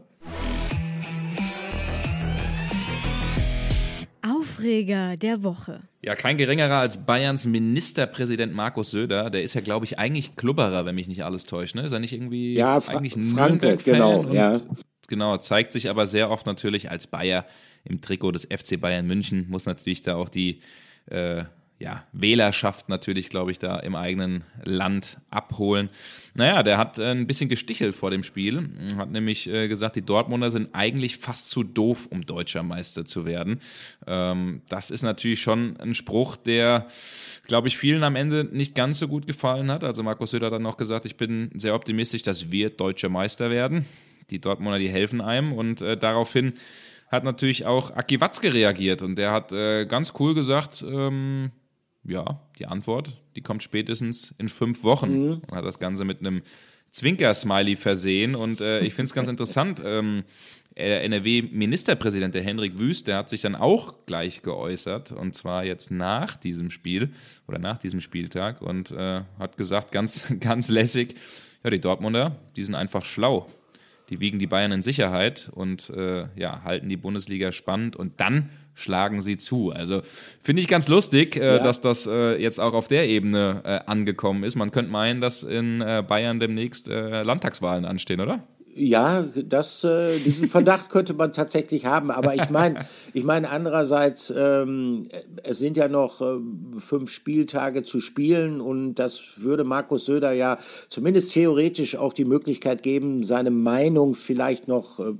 [4.21, 5.81] Aufreger der Woche.
[6.03, 9.29] Ja, kein geringerer als Bayerns Ministerpräsident Markus Söder.
[9.29, 11.75] Der ist ja, glaube ich, eigentlich Klubberer, wenn mich nicht alles täuscht.
[11.75, 11.83] Ne?
[11.83, 14.59] Ist er nicht irgendwie ja, Fra eigentlich Franke, genau, ja.
[15.07, 17.45] Genau, zeigt sich aber sehr oft natürlich als Bayer
[17.87, 19.45] im Trikot des FC Bayern München.
[19.49, 20.61] Muss natürlich da auch die
[21.07, 21.45] äh,
[21.79, 25.89] ja, Wählerschaft natürlich, glaube ich, da im eigenen Land abholen.
[26.33, 28.67] Naja, der hat äh, ein bisschen gestichelt vor dem Spiel,
[28.97, 33.25] hat nämlich äh, gesagt, die Dortmunder sind eigentlich fast zu doof, um deutscher Meister zu
[33.25, 33.61] werden.
[34.07, 36.87] Ähm, das ist natürlich schon ein Spruch, der,
[37.45, 39.83] glaube ich, vielen am Ende nicht ganz so gut gefallen hat.
[39.83, 43.51] Also Markus Söder hat dann noch gesagt, ich bin sehr optimistisch, dass wir deutscher Meister
[43.51, 43.85] werden.
[44.31, 46.53] Die Dortmunder, die helfen einem und äh, daraufhin
[47.07, 51.51] hat natürlich auch Aki Watzke reagiert und der hat äh, ganz cool gesagt, ähm,
[52.03, 55.11] ja, die Antwort, die kommt spätestens in fünf Wochen.
[55.11, 55.41] Mhm.
[55.47, 56.41] Und hat das Ganze mit einem
[56.91, 58.35] Zwinker-Smiley versehen.
[58.35, 59.81] Und äh, ich finde es ganz interessant.
[59.83, 60.23] Ähm,
[60.75, 65.11] der NRW-Ministerpräsident, der Hendrik Wüst, der hat sich dann auch gleich geäußert.
[65.11, 67.09] Und zwar jetzt nach diesem Spiel
[67.47, 71.15] oder nach diesem Spieltag und äh, hat gesagt, ganz, ganz lässig,
[71.63, 73.47] ja, die Dortmunder, die sind einfach schlau.
[74.09, 77.95] Die wiegen die Bayern in Sicherheit und äh, ja, halten die Bundesliga spannend.
[77.95, 79.71] Und dann schlagen sie zu.
[79.71, 80.01] Also
[80.41, 81.59] finde ich ganz lustig, äh, ja.
[81.59, 84.55] dass das äh, jetzt auch auf der Ebene äh, angekommen ist.
[84.55, 88.43] Man könnte meinen, dass in äh, Bayern demnächst äh, Landtagswahlen anstehen, oder?
[88.79, 92.11] Ja, das, äh, diesen Verdacht könnte man tatsächlich haben.
[92.11, 95.07] Aber ich meine, ich meine andererseits, ähm,
[95.43, 96.39] es sind ja noch äh,
[96.77, 100.59] fünf Spieltage zu spielen und das würde Markus Söder ja
[100.89, 105.13] zumindest theoretisch auch die Möglichkeit geben, seine Meinung vielleicht noch äh,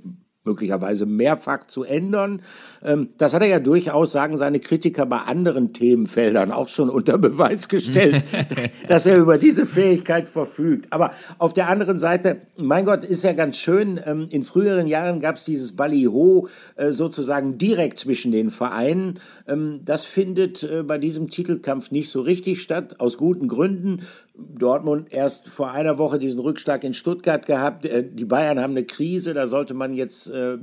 [0.48, 2.42] möglicherweise mehrfach zu ändern.
[2.82, 7.18] Ähm, das hat er ja durchaus, sagen seine Kritiker, bei anderen Themenfeldern auch schon unter
[7.18, 8.24] Beweis gestellt,
[8.88, 10.92] dass er über diese Fähigkeit verfügt.
[10.92, 15.20] Aber auf der anderen Seite, mein Gott, ist ja ganz schön, ähm, in früheren Jahren
[15.20, 19.20] gab es dieses Ballyho äh, sozusagen direkt zwischen den Vereinen.
[19.46, 24.02] Ähm, das findet äh, bei diesem Titelkampf nicht so richtig statt, aus guten Gründen.
[24.38, 27.84] Dortmund erst vor einer Woche diesen Rückschlag in Stuttgart gehabt.
[27.84, 30.58] Äh, die Bayern haben eine Krise, da sollte man jetzt äh,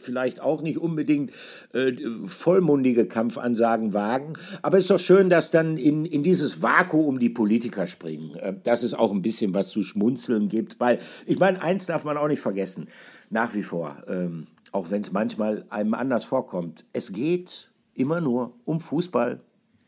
[0.00, 1.32] vielleicht auch nicht unbedingt
[1.72, 1.92] äh,
[2.26, 4.34] vollmundige Kampfansagen wagen.
[4.62, 8.38] Aber es ist doch schön, dass dann in, in dieses Vakuum die Politiker springen.
[8.62, 10.78] Dass es auch ein bisschen was zu schmunzeln gibt.
[10.78, 12.88] Weil, ich meine, eins darf man auch nicht vergessen,
[13.30, 18.52] nach wie vor, ähm, auch wenn es manchmal einem anders vorkommt, es geht immer nur
[18.64, 19.40] um Fußball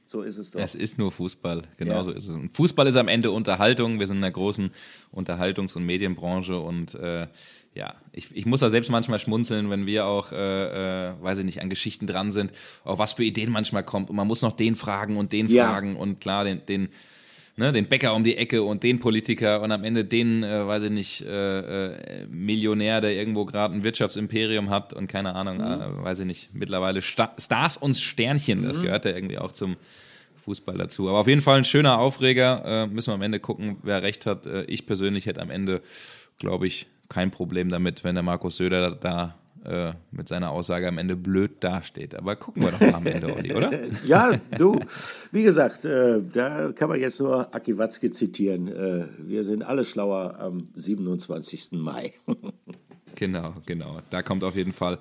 [0.09, 0.61] so ist es doch.
[0.61, 2.05] Es ist nur Fußball, genau ja.
[2.05, 2.35] so ist es.
[2.35, 4.01] Und Fußball ist am Ende Unterhaltung.
[4.01, 4.71] Wir sind in einer großen
[5.13, 7.27] Unterhaltungs- und Medienbranche und äh,
[7.75, 11.45] ja, ich, ich muss da selbst manchmal schmunzeln, wenn wir auch, äh, äh, weiß ich
[11.45, 12.53] nicht, an Geschichten dran sind,
[12.85, 14.09] auch was für Ideen manchmal kommt.
[14.09, 15.69] Und man muss noch den fragen und den ja.
[15.69, 16.89] fragen und klar, den, den,
[17.59, 20.85] ne, den Bäcker um die Ecke und den Politiker und am Ende den, äh, weiß
[20.85, 26.01] ich nicht, äh, äh, Millionär, der irgendwo gerade ein Wirtschaftsimperium hat und keine Ahnung, mhm.
[26.01, 28.85] äh, weiß ich nicht, mittlerweile Sta Stars und Sternchen, das mhm.
[28.85, 29.77] gehört ja irgendwie auch zum
[30.45, 31.09] Fußball dazu.
[31.09, 32.63] Aber auf jeden Fall ein schöner Aufreger.
[32.65, 34.47] Äh, müssen wir am Ende gucken, wer recht hat.
[34.67, 35.83] Ich persönlich hätte am Ende,
[36.39, 39.39] glaube ich, kein Problem damit, wenn der Markus Söder da
[39.69, 42.15] äh, mit seiner Aussage am Ende blöd dasteht.
[42.15, 43.71] Aber gucken wir doch mal am Ende, Olli, oder?
[44.07, 44.81] ja, du,
[45.31, 48.69] wie gesagt, äh, da kann man jetzt nur Aki Watzke zitieren.
[48.69, 51.73] Äh, wir sind alle schlauer am 27.
[51.73, 52.13] Mai.
[53.15, 53.99] Genau, genau.
[54.11, 54.99] Da kommt auf jeden Fall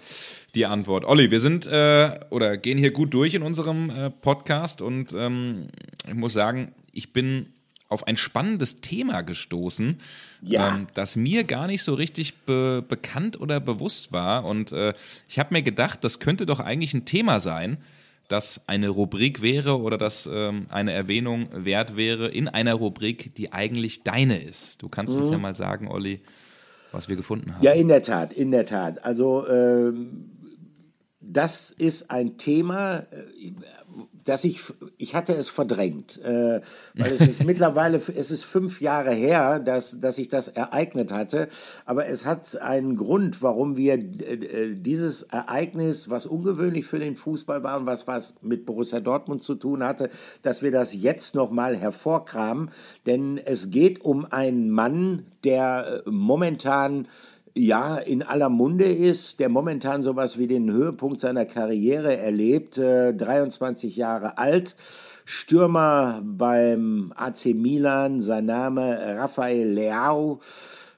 [0.56, 1.06] die Antwort.
[1.06, 5.68] Olli, wir sind äh, oder gehen hier gut durch in unserem äh, Podcast und ähm,
[6.08, 7.50] ich muss sagen, ich bin
[7.90, 10.00] auf ein spannendes Thema gestoßen,
[10.42, 10.76] ja.
[10.76, 14.46] ähm, das mir gar nicht so richtig be bekannt oder bewusst war.
[14.46, 14.94] Und äh,
[15.30, 17.78] ich habe mir gedacht, das könnte doch eigentlich ein Thema sein,
[18.28, 23.54] das eine Rubrik wäre oder das ähm, eine Erwähnung wert wäre in einer Rubrik, die
[23.54, 24.82] eigentlich deine ist.
[24.82, 25.22] Du kannst mhm.
[25.22, 26.20] uns ja mal sagen, Olli,
[26.92, 27.64] was wir gefunden haben.
[27.64, 29.06] Ja, in der Tat, in der Tat.
[29.06, 30.37] Also ähm,
[31.20, 33.52] das ist ein Thema, äh,
[34.24, 34.62] dass ich,
[34.98, 36.62] ich hatte es verdrängt, äh,
[36.96, 41.48] weil es ist mittlerweile, es ist fünf Jahre her, dass, dass ich das ereignet hatte,
[41.86, 47.64] aber es hat einen Grund, warum wir äh, dieses Ereignis, was ungewöhnlich für den Fußball
[47.64, 50.10] war und was, was mit Borussia Dortmund zu tun hatte,
[50.44, 52.70] dass wir das jetzt nochmal hervorkramen,
[53.08, 57.08] denn es geht um einen Mann, der momentan
[57.58, 63.14] ja in aller Munde ist, der momentan sowas wie den Höhepunkt seiner Karriere erlebt, äh,
[63.14, 64.76] 23 Jahre alt,
[65.26, 70.40] Stürmer beim AC Milan, sein Name Rafael Leao,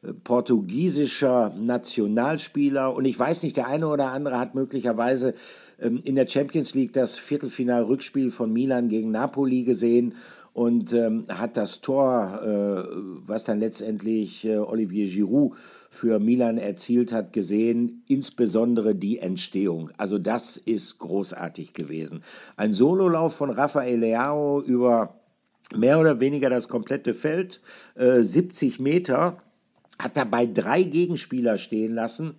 [0.03, 2.93] äh, portugiesischer Nationalspieler.
[2.93, 5.33] Und ich weiß nicht, der eine oder andere hat möglicherweise
[5.81, 10.15] ähm, in der Champions League das Viertelfinal-Rückspiel von Milan gegen Napoli gesehen
[10.53, 12.95] und ähm, hat das Tor, äh,
[13.25, 15.53] was dann letztendlich äh, Olivier Giroud
[15.89, 19.91] für Milan erzielt hat, gesehen, insbesondere die Entstehung.
[19.97, 22.23] Also das ist großartig gewesen.
[22.55, 25.19] Ein Sololauf von Rafael Leao über
[25.75, 27.61] mehr oder weniger das komplette Feld,
[27.95, 29.41] äh, 70 Meter,
[29.99, 32.35] hat dabei drei Gegenspieler stehen lassen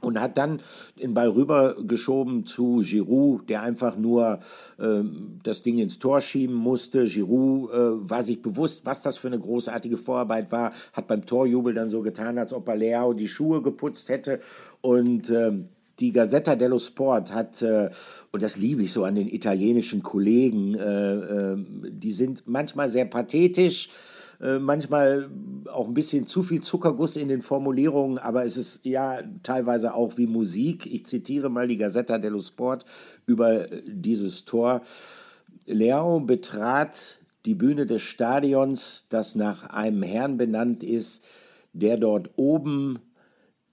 [0.00, 0.60] und hat dann
[1.00, 4.40] den Ball rübergeschoben zu Giroud, der einfach nur
[4.78, 5.02] äh,
[5.42, 7.04] das Ding ins Tor schieben musste.
[7.04, 11.74] Giroud äh, war sich bewusst, was das für eine großartige Vorarbeit war, hat beim Torjubel
[11.74, 14.40] dann so getan, als ob er Leao die Schuhe geputzt hätte
[14.82, 15.52] und äh,
[16.00, 17.90] die Gazzetta dello Sport hat, äh,
[18.32, 21.56] und das liebe ich so an den italienischen Kollegen, äh, äh,
[21.90, 23.88] die sind manchmal sehr pathetisch,
[24.40, 25.30] äh, manchmal
[25.72, 30.16] auch ein bisschen zu viel Zuckerguss in den Formulierungen, aber es ist ja teilweise auch
[30.16, 30.86] wie Musik.
[30.86, 32.84] Ich zitiere mal die Gazzetta dello Sport
[33.26, 34.82] über äh, dieses Tor.
[35.66, 41.24] Leo betrat die Bühne des Stadions, das nach einem Herrn benannt ist,
[41.72, 42.98] der dort oben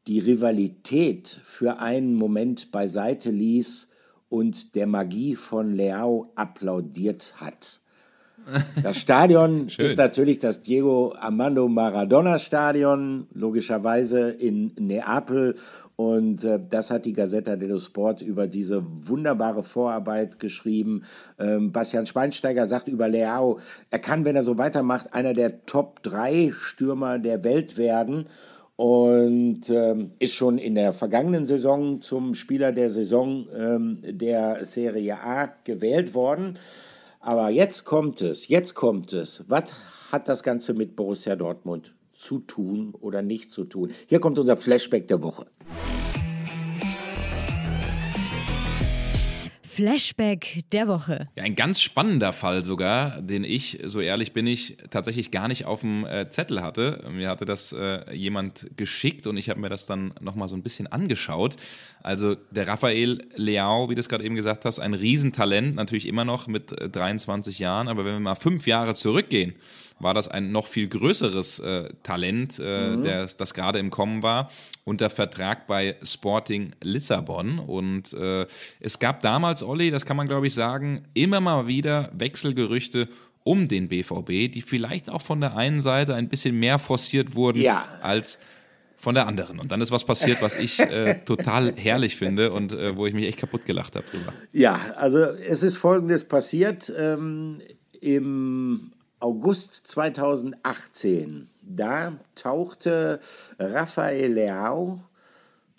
[0.07, 3.87] die Rivalität für einen Moment beiseite ließ
[4.29, 7.81] und der Magie von Leao applaudiert hat.
[8.83, 15.55] Das Stadion ist natürlich das Diego Armando Maradona Stadion, logischerweise in Neapel.
[15.95, 21.03] Und äh, das hat die Gazzetta dello Sport über diese wunderbare Vorarbeit geschrieben.
[21.37, 23.59] Ähm, Bastian Schweinsteiger sagt über Leao,
[23.91, 28.25] er kann, wenn er so weitermacht, einer der Top 3 Stürmer der Welt werden
[28.77, 35.19] und ähm, ist schon in der vergangenen Saison zum Spieler der Saison ähm, der Serie
[35.23, 36.57] A gewählt worden.
[37.23, 39.45] Aber jetzt kommt es, jetzt kommt es.
[39.47, 39.65] Was
[40.11, 43.91] hat das Ganze mit Borussia Dortmund zu tun oder nicht zu tun?
[44.07, 45.45] Hier kommt unser Flashback der Woche.
[49.61, 51.29] Flashback der Woche.
[51.35, 55.65] Ja, ein ganz spannender Fall sogar, den ich, so ehrlich bin ich, tatsächlich gar nicht
[55.65, 57.07] auf dem äh, Zettel hatte.
[57.11, 60.63] Mir hatte das äh, jemand geschickt und ich habe mir das dann nochmal so ein
[60.63, 61.55] bisschen angeschaut.
[62.03, 66.25] Also der Raphael Leao, wie du es gerade eben gesagt hast, ein Riesentalent, natürlich immer
[66.25, 69.53] noch mit äh, 23 Jahren, aber wenn wir mal fünf Jahre zurückgehen,
[69.99, 73.03] war das ein noch viel größeres äh, Talent, äh, mhm.
[73.03, 74.49] der, das gerade im Kommen war,
[74.83, 77.59] unter Vertrag bei Sporting Lissabon.
[77.59, 78.47] Und äh,
[78.79, 83.07] es gab damals, Olli, das kann man glaube ich sagen, immer mal wieder Wechselgerüchte
[83.43, 87.61] um den BVB, die vielleicht auch von der einen Seite ein bisschen mehr forciert wurden
[87.61, 87.85] ja.
[88.01, 88.39] als
[89.01, 89.59] von der anderen.
[89.59, 93.13] Und dann ist was passiert, was ich äh, total herrlich finde und äh, wo ich
[93.13, 94.31] mich echt kaputt gelacht habe drüber.
[94.51, 96.93] Ja, also es ist Folgendes passiert.
[96.97, 97.57] Ähm,
[97.99, 103.19] Im August 2018, da tauchte
[103.59, 105.03] Rafael Leao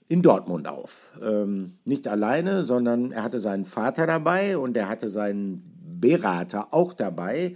[0.08, 1.12] in Dortmund auf.
[1.22, 5.62] Ähm, nicht alleine, sondern er hatte seinen Vater dabei und er hatte seinen
[6.00, 7.54] Berater auch dabei.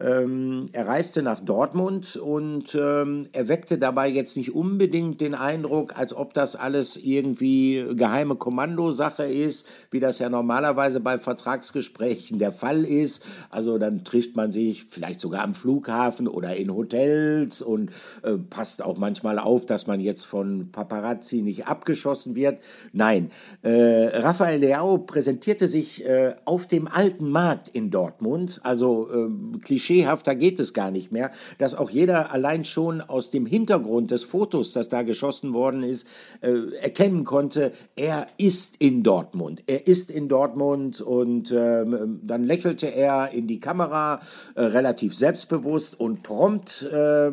[0.00, 5.96] Ähm, er reiste nach Dortmund und ähm, er weckte dabei jetzt nicht unbedingt den Eindruck,
[5.98, 12.52] als ob das alles irgendwie geheime Kommandosache ist, wie das ja normalerweise bei Vertragsgesprächen der
[12.52, 13.24] Fall ist.
[13.50, 17.90] Also dann trifft man sich vielleicht sogar am Flughafen oder in Hotels und
[18.22, 22.62] äh, passt auch manchmal auf, dass man jetzt von Paparazzi nicht abgeschossen wird.
[22.92, 23.30] Nein,
[23.62, 23.70] äh,
[24.18, 29.58] Rafael Leao präsentierte sich äh, auf dem alten Markt in Dortmund, also äh,
[29.92, 34.24] klischeehafter geht es gar nicht mehr, dass auch jeder allein schon aus dem Hintergrund des
[34.24, 36.06] Fotos, das da geschossen worden ist,
[36.40, 39.62] äh, erkennen konnte, er ist in Dortmund.
[39.66, 41.84] Er ist in Dortmund und äh,
[42.22, 44.20] dann lächelte er in die Kamera
[44.54, 47.32] äh, relativ selbstbewusst und prompt äh,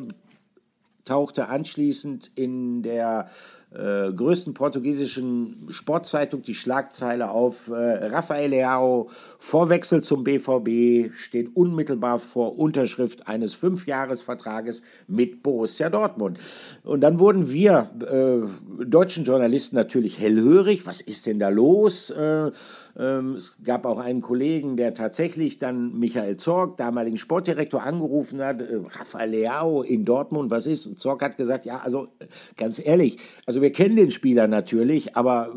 [1.05, 3.29] tauchte anschließend in der
[3.71, 12.17] äh, größten portugiesischen Sportzeitung die Schlagzeile auf, äh, Rafael Leao, Vorwechsel zum BVB, steht unmittelbar
[12.17, 16.39] vor Unterschrift eines Fünfjahresvertrages mit Borussia Dortmund.
[16.83, 22.09] Und dann wurden wir äh, deutschen Journalisten natürlich hellhörig, was ist denn da los?
[22.09, 22.51] Äh,
[22.99, 28.75] es gab auch einen Kollegen, der tatsächlich dann Michael Zorg, damaligen Sportdirektor, angerufen hat, äh,
[28.75, 30.85] Rafael Leao in Dortmund, was ist?
[30.85, 32.09] Und Zorg hat gesagt, ja, also
[32.57, 35.53] ganz ehrlich, also wir kennen den Spieler natürlich, aber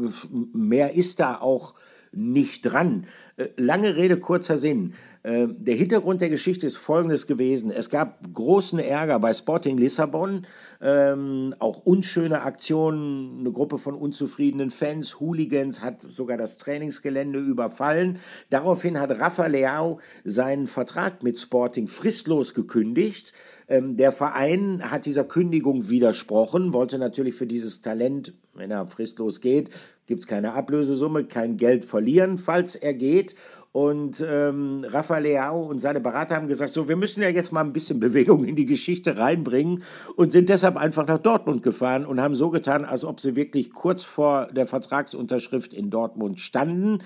[0.52, 1.74] mehr ist da auch
[2.12, 3.06] nicht dran.
[3.36, 4.94] Äh, lange Rede, kurzer Sinn.
[5.22, 7.70] Äh, der Hintergrund der Geschichte ist folgendes gewesen.
[7.70, 10.46] Es gab großen Ärger bei Sporting Lissabon,
[10.80, 18.18] ähm, auch unschöne Aktionen, eine Gruppe von unzufriedenen Fans, Hooligans hat sogar das Trainingsgelände überfallen.
[18.50, 23.32] Daraufhin hat Rafa Leao seinen Vertrag mit Sporting fristlos gekündigt.
[23.68, 29.40] Ähm, der Verein hat dieser Kündigung widersprochen, wollte natürlich für dieses Talent, wenn er fristlos
[29.40, 29.70] geht,
[30.06, 33.34] gibt es keine Ablösesumme, kein Geld verlieren, falls er geht.
[33.72, 37.62] Und ähm, Rafael Leao und seine Berater haben gesagt, so, wir müssen ja jetzt mal
[37.62, 39.82] ein bisschen Bewegung in die Geschichte reinbringen
[40.14, 43.72] und sind deshalb einfach nach Dortmund gefahren und haben so getan, als ob sie wirklich
[43.72, 46.98] kurz vor der Vertragsunterschrift in Dortmund standen.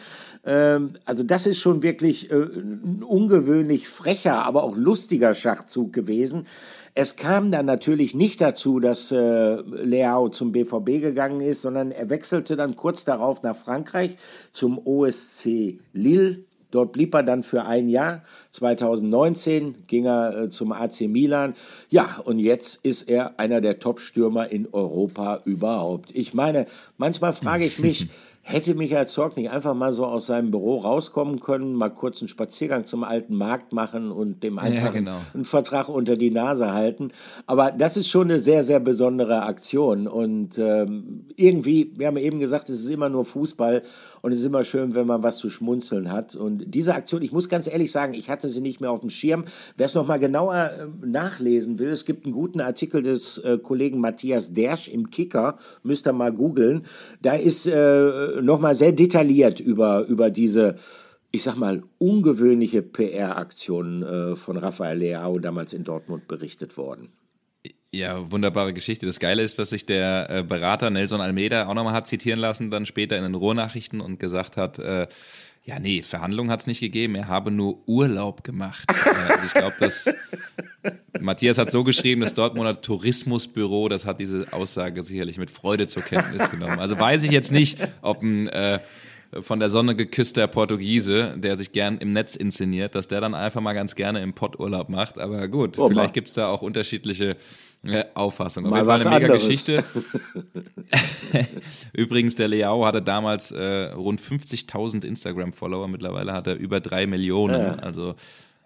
[0.44, 6.48] Ähm, also das ist schon wirklich äh, ein ungewöhnlich frecher, aber auch lustiger Schachzug gewesen.
[6.98, 12.08] Es kam dann natürlich nicht dazu, dass äh, Leao zum BVB gegangen ist, sondern er
[12.08, 14.16] wechselte dann kurz darauf nach Frankreich
[14.50, 16.38] zum OSC Lille.
[16.70, 18.22] Dort blieb er dann für ein Jahr.
[18.52, 21.54] 2019 ging er äh, zum AC Milan.
[21.90, 26.12] Ja, und jetzt ist er einer der Top-Stürmer in Europa überhaupt.
[26.14, 26.64] Ich meine,
[26.96, 28.08] manchmal frage ich mich,
[28.48, 32.28] Hätte Michael Zorg nicht einfach mal so aus seinem Büro rauskommen können, mal kurz einen
[32.28, 35.16] Spaziergang zum alten Markt machen und dem einfach ja, genau.
[35.34, 37.10] einen Vertrag unter die Nase halten.
[37.46, 40.06] Aber das ist schon eine sehr, sehr besondere Aktion.
[40.06, 43.82] Und ähm, irgendwie, wir haben eben gesagt, es ist immer nur Fußball
[44.26, 46.34] und es ist immer schön, wenn man was zu schmunzeln hat.
[46.34, 49.08] Und diese Aktion, ich muss ganz ehrlich sagen, ich hatte sie nicht mehr auf dem
[49.08, 49.44] Schirm.
[49.76, 54.00] Wer es nochmal genauer äh, nachlesen will, es gibt einen guten Artikel des äh, Kollegen
[54.00, 56.86] Matthias Dersch im Kicker, müsst ihr mal googeln.
[57.22, 60.74] Da ist äh, nochmal sehr detailliert über, über diese,
[61.30, 67.12] ich sag mal, ungewöhnliche PR-Aktion äh, von Rafael Leao damals in Dortmund berichtet worden.
[67.96, 69.06] Ja, wunderbare Geschichte.
[69.06, 72.70] Das Geile ist, dass sich der äh, Berater Nelson Almeida auch nochmal hat zitieren lassen,
[72.70, 75.06] dann später in den Ruhrnachrichten und gesagt hat, äh,
[75.64, 78.84] ja, nee, Verhandlungen hat es nicht gegeben, er habe nur Urlaub gemacht.
[78.90, 80.14] Äh, also ich glaube, dass
[81.20, 86.02] Matthias hat so geschrieben, das Dortmunder Tourismusbüro, das hat diese Aussage sicherlich mit Freude zur
[86.02, 86.78] Kenntnis genommen.
[86.78, 88.80] Also weiß ich jetzt nicht, ob ein äh,
[89.40, 93.60] von der Sonne geküsster Portugiese, der sich gern im Netz inszeniert, dass der dann einfach
[93.60, 95.18] mal ganz gerne im Potturlaub macht.
[95.18, 97.36] Aber gut, oh, vielleicht gibt es da auch unterschiedliche
[97.88, 98.72] äh, Auffassungen.
[98.72, 99.46] Auf jeden Fall eine mega anderes.
[99.46, 99.84] Geschichte.
[101.92, 105.88] Übrigens, der Leao hatte damals äh, rund 50.000 Instagram-Follower.
[105.88, 107.60] Mittlerweile hat er über drei Millionen.
[107.60, 107.74] Ja.
[107.76, 108.14] Also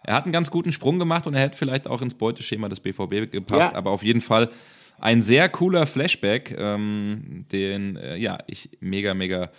[0.02, 2.80] er hat einen ganz guten Sprung gemacht und er hätte vielleicht auch ins Beuteschema des
[2.80, 3.72] BVB gepasst.
[3.72, 3.78] Ja.
[3.78, 4.50] Aber auf jeden Fall
[4.98, 9.50] ein sehr cooler Flashback, ähm, den äh, ja ich mega, mega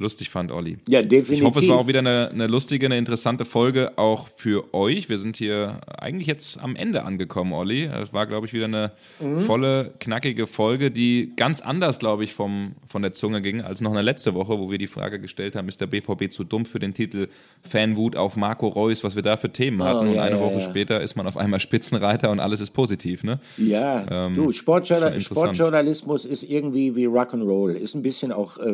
[0.00, 0.78] lustig fand, Olli.
[0.88, 1.32] Ja, definitiv.
[1.32, 5.08] Ich hoffe, es war auch wieder eine, eine lustige, eine interessante Folge auch für euch.
[5.08, 7.84] Wir sind hier eigentlich jetzt am Ende angekommen, Olli.
[7.84, 9.40] Es war, glaube ich, wieder eine mhm.
[9.40, 13.92] volle, knackige Folge, die ganz anders, glaube ich, vom, von der Zunge ging als noch
[13.92, 16.78] eine letzte Woche, wo wir die Frage gestellt haben, ist der BVB zu dumm für
[16.78, 17.28] den Titel
[17.62, 20.00] Fanwut auf Marco Reus, was wir da für Themen hatten.
[20.00, 20.62] Oh, ja, und eine ja, Woche ja.
[20.62, 23.38] später ist man auf einmal Spitzenreiter und alles ist positiv, ne?
[23.58, 28.72] Ja, ähm, du, Sportjournal Sportjournalismus ist irgendwie wie Rock'n'Roll, ist ein bisschen auch äh,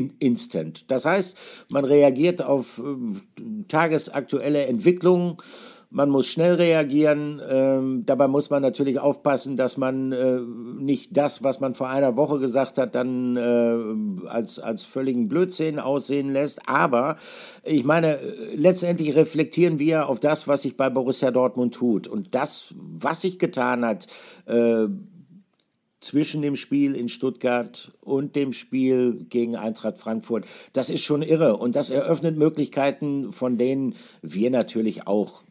[0.00, 0.90] in, instant.
[0.90, 1.36] Das heißt,
[1.70, 5.36] man reagiert auf äh, tagesaktuelle Entwicklungen.
[5.92, 7.42] Man muss schnell reagieren.
[7.50, 10.38] Ähm, dabei muss man natürlich aufpassen, dass man äh,
[10.78, 15.80] nicht das, was man vor einer Woche gesagt hat, dann äh, als, als völligen Blödsinn
[15.80, 16.60] aussehen lässt.
[16.68, 17.16] Aber
[17.64, 18.20] ich meine,
[18.54, 22.06] letztendlich reflektieren wir auf das, was sich bei Borussia Dortmund tut.
[22.06, 24.06] Und das, was sich getan hat,
[24.46, 24.86] äh,
[26.00, 30.46] zwischen dem Spiel in Stuttgart und dem Spiel gegen Eintracht Frankfurt.
[30.72, 35.42] Das ist schon irre und das eröffnet Möglichkeiten, von denen wir natürlich auch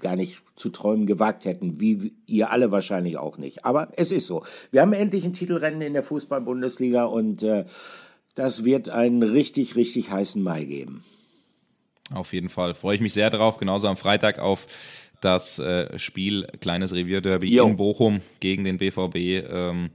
[0.00, 3.64] gar nicht zu träumen gewagt hätten, wie ihr alle wahrscheinlich auch nicht.
[3.64, 4.44] Aber es ist so.
[4.70, 7.64] Wir haben endlich ein Titelrennen in der Fußball-Bundesliga und äh,
[8.34, 11.04] das wird einen richtig, richtig heißen Mai geben.
[12.12, 12.74] Auf jeden Fall.
[12.74, 13.58] Freue ich mich sehr drauf.
[13.58, 14.66] Genauso am Freitag auf
[15.24, 19.16] das äh, Spiel Kleines Revierderby in Bochum gegen den BVB.
[19.16, 19.90] Ähm,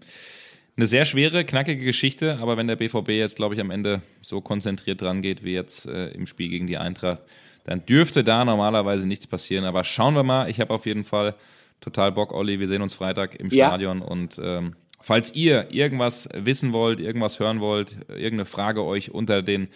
[0.76, 4.42] eine sehr schwere, knackige Geschichte, aber wenn der BVB jetzt, glaube ich, am Ende so
[4.42, 7.22] konzentriert dran geht wie jetzt äh, im Spiel gegen die Eintracht,
[7.64, 9.66] dann dürfte da normalerweise nichts passieren.
[9.66, 10.50] Aber schauen wir mal.
[10.50, 11.36] Ich habe auf jeden Fall
[11.82, 12.60] total Bock, Olli.
[12.60, 13.68] Wir sehen uns Freitag im ja.
[13.68, 19.42] Stadion und ähm, falls ihr irgendwas wissen wollt, irgendwas hören wollt, irgendeine Frage euch unter
[19.42, 19.68] den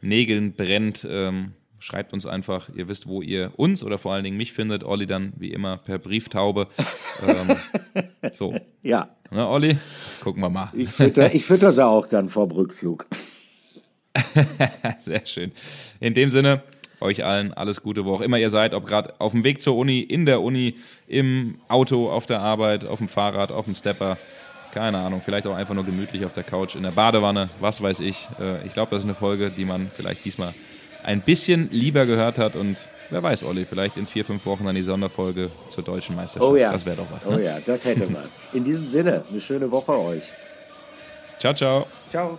[0.00, 4.36] Nägeln brennt, ähm, Schreibt uns einfach, ihr wisst, wo ihr uns oder vor allen Dingen
[4.36, 4.82] mich findet.
[4.82, 6.66] Olli dann wie immer per Brieftaube.
[7.26, 7.56] ähm,
[8.34, 8.54] so.
[8.82, 9.10] Ja.
[9.30, 9.78] Ne, Olli?
[10.22, 10.70] Gucken wir mal.
[10.72, 13.06] Ich fütter, ich fütter sie auch dann vor Rückflug.
[15.02, 15.52] Sehr schön.
[16.00, 16.62] In dem Sinne,
[17.00, 19.76] euch allen alles Gute, wo auch immer ihr seid, ob gerade auf dem Weg zur
[19.76, 20.74] Uni, in der Uni,
[21.06, 24.18] im Auto, auf der Arbeit, auf dem Fahrrad, auf dem Stepper.
[24.72, 28.00] Keine Ahnung, vielleicht auch einfach nur gemütlich auf der Couch, in der Badewanne, was weiß
[28.00, 28.28] ich.
[28.40, 30.52] Äh, ich glaube, das ist eine Folge, die man vielleicht diesmal
[31.08, 34.74] ein bisschen lieber gehört hat und wer weiß, Olli, vielleicht in vier, fünf Wochen dann
[34.74, 36.52] die Sonderfolge zur deutschen Meisterschaft.
[36.52, 36.70] Oh ja.
[36.70, 37.26] Das wäre doch was.
[37.26, 37.36] Ne?
[37.36, 38.46] Oh ja, das hätte was.
[38.52, 40.34] In diesem Sinne, eine schöne Woche euch.
[41.38, 41.86] Ciao, ciao.
[42.10, 42.36] Ciao.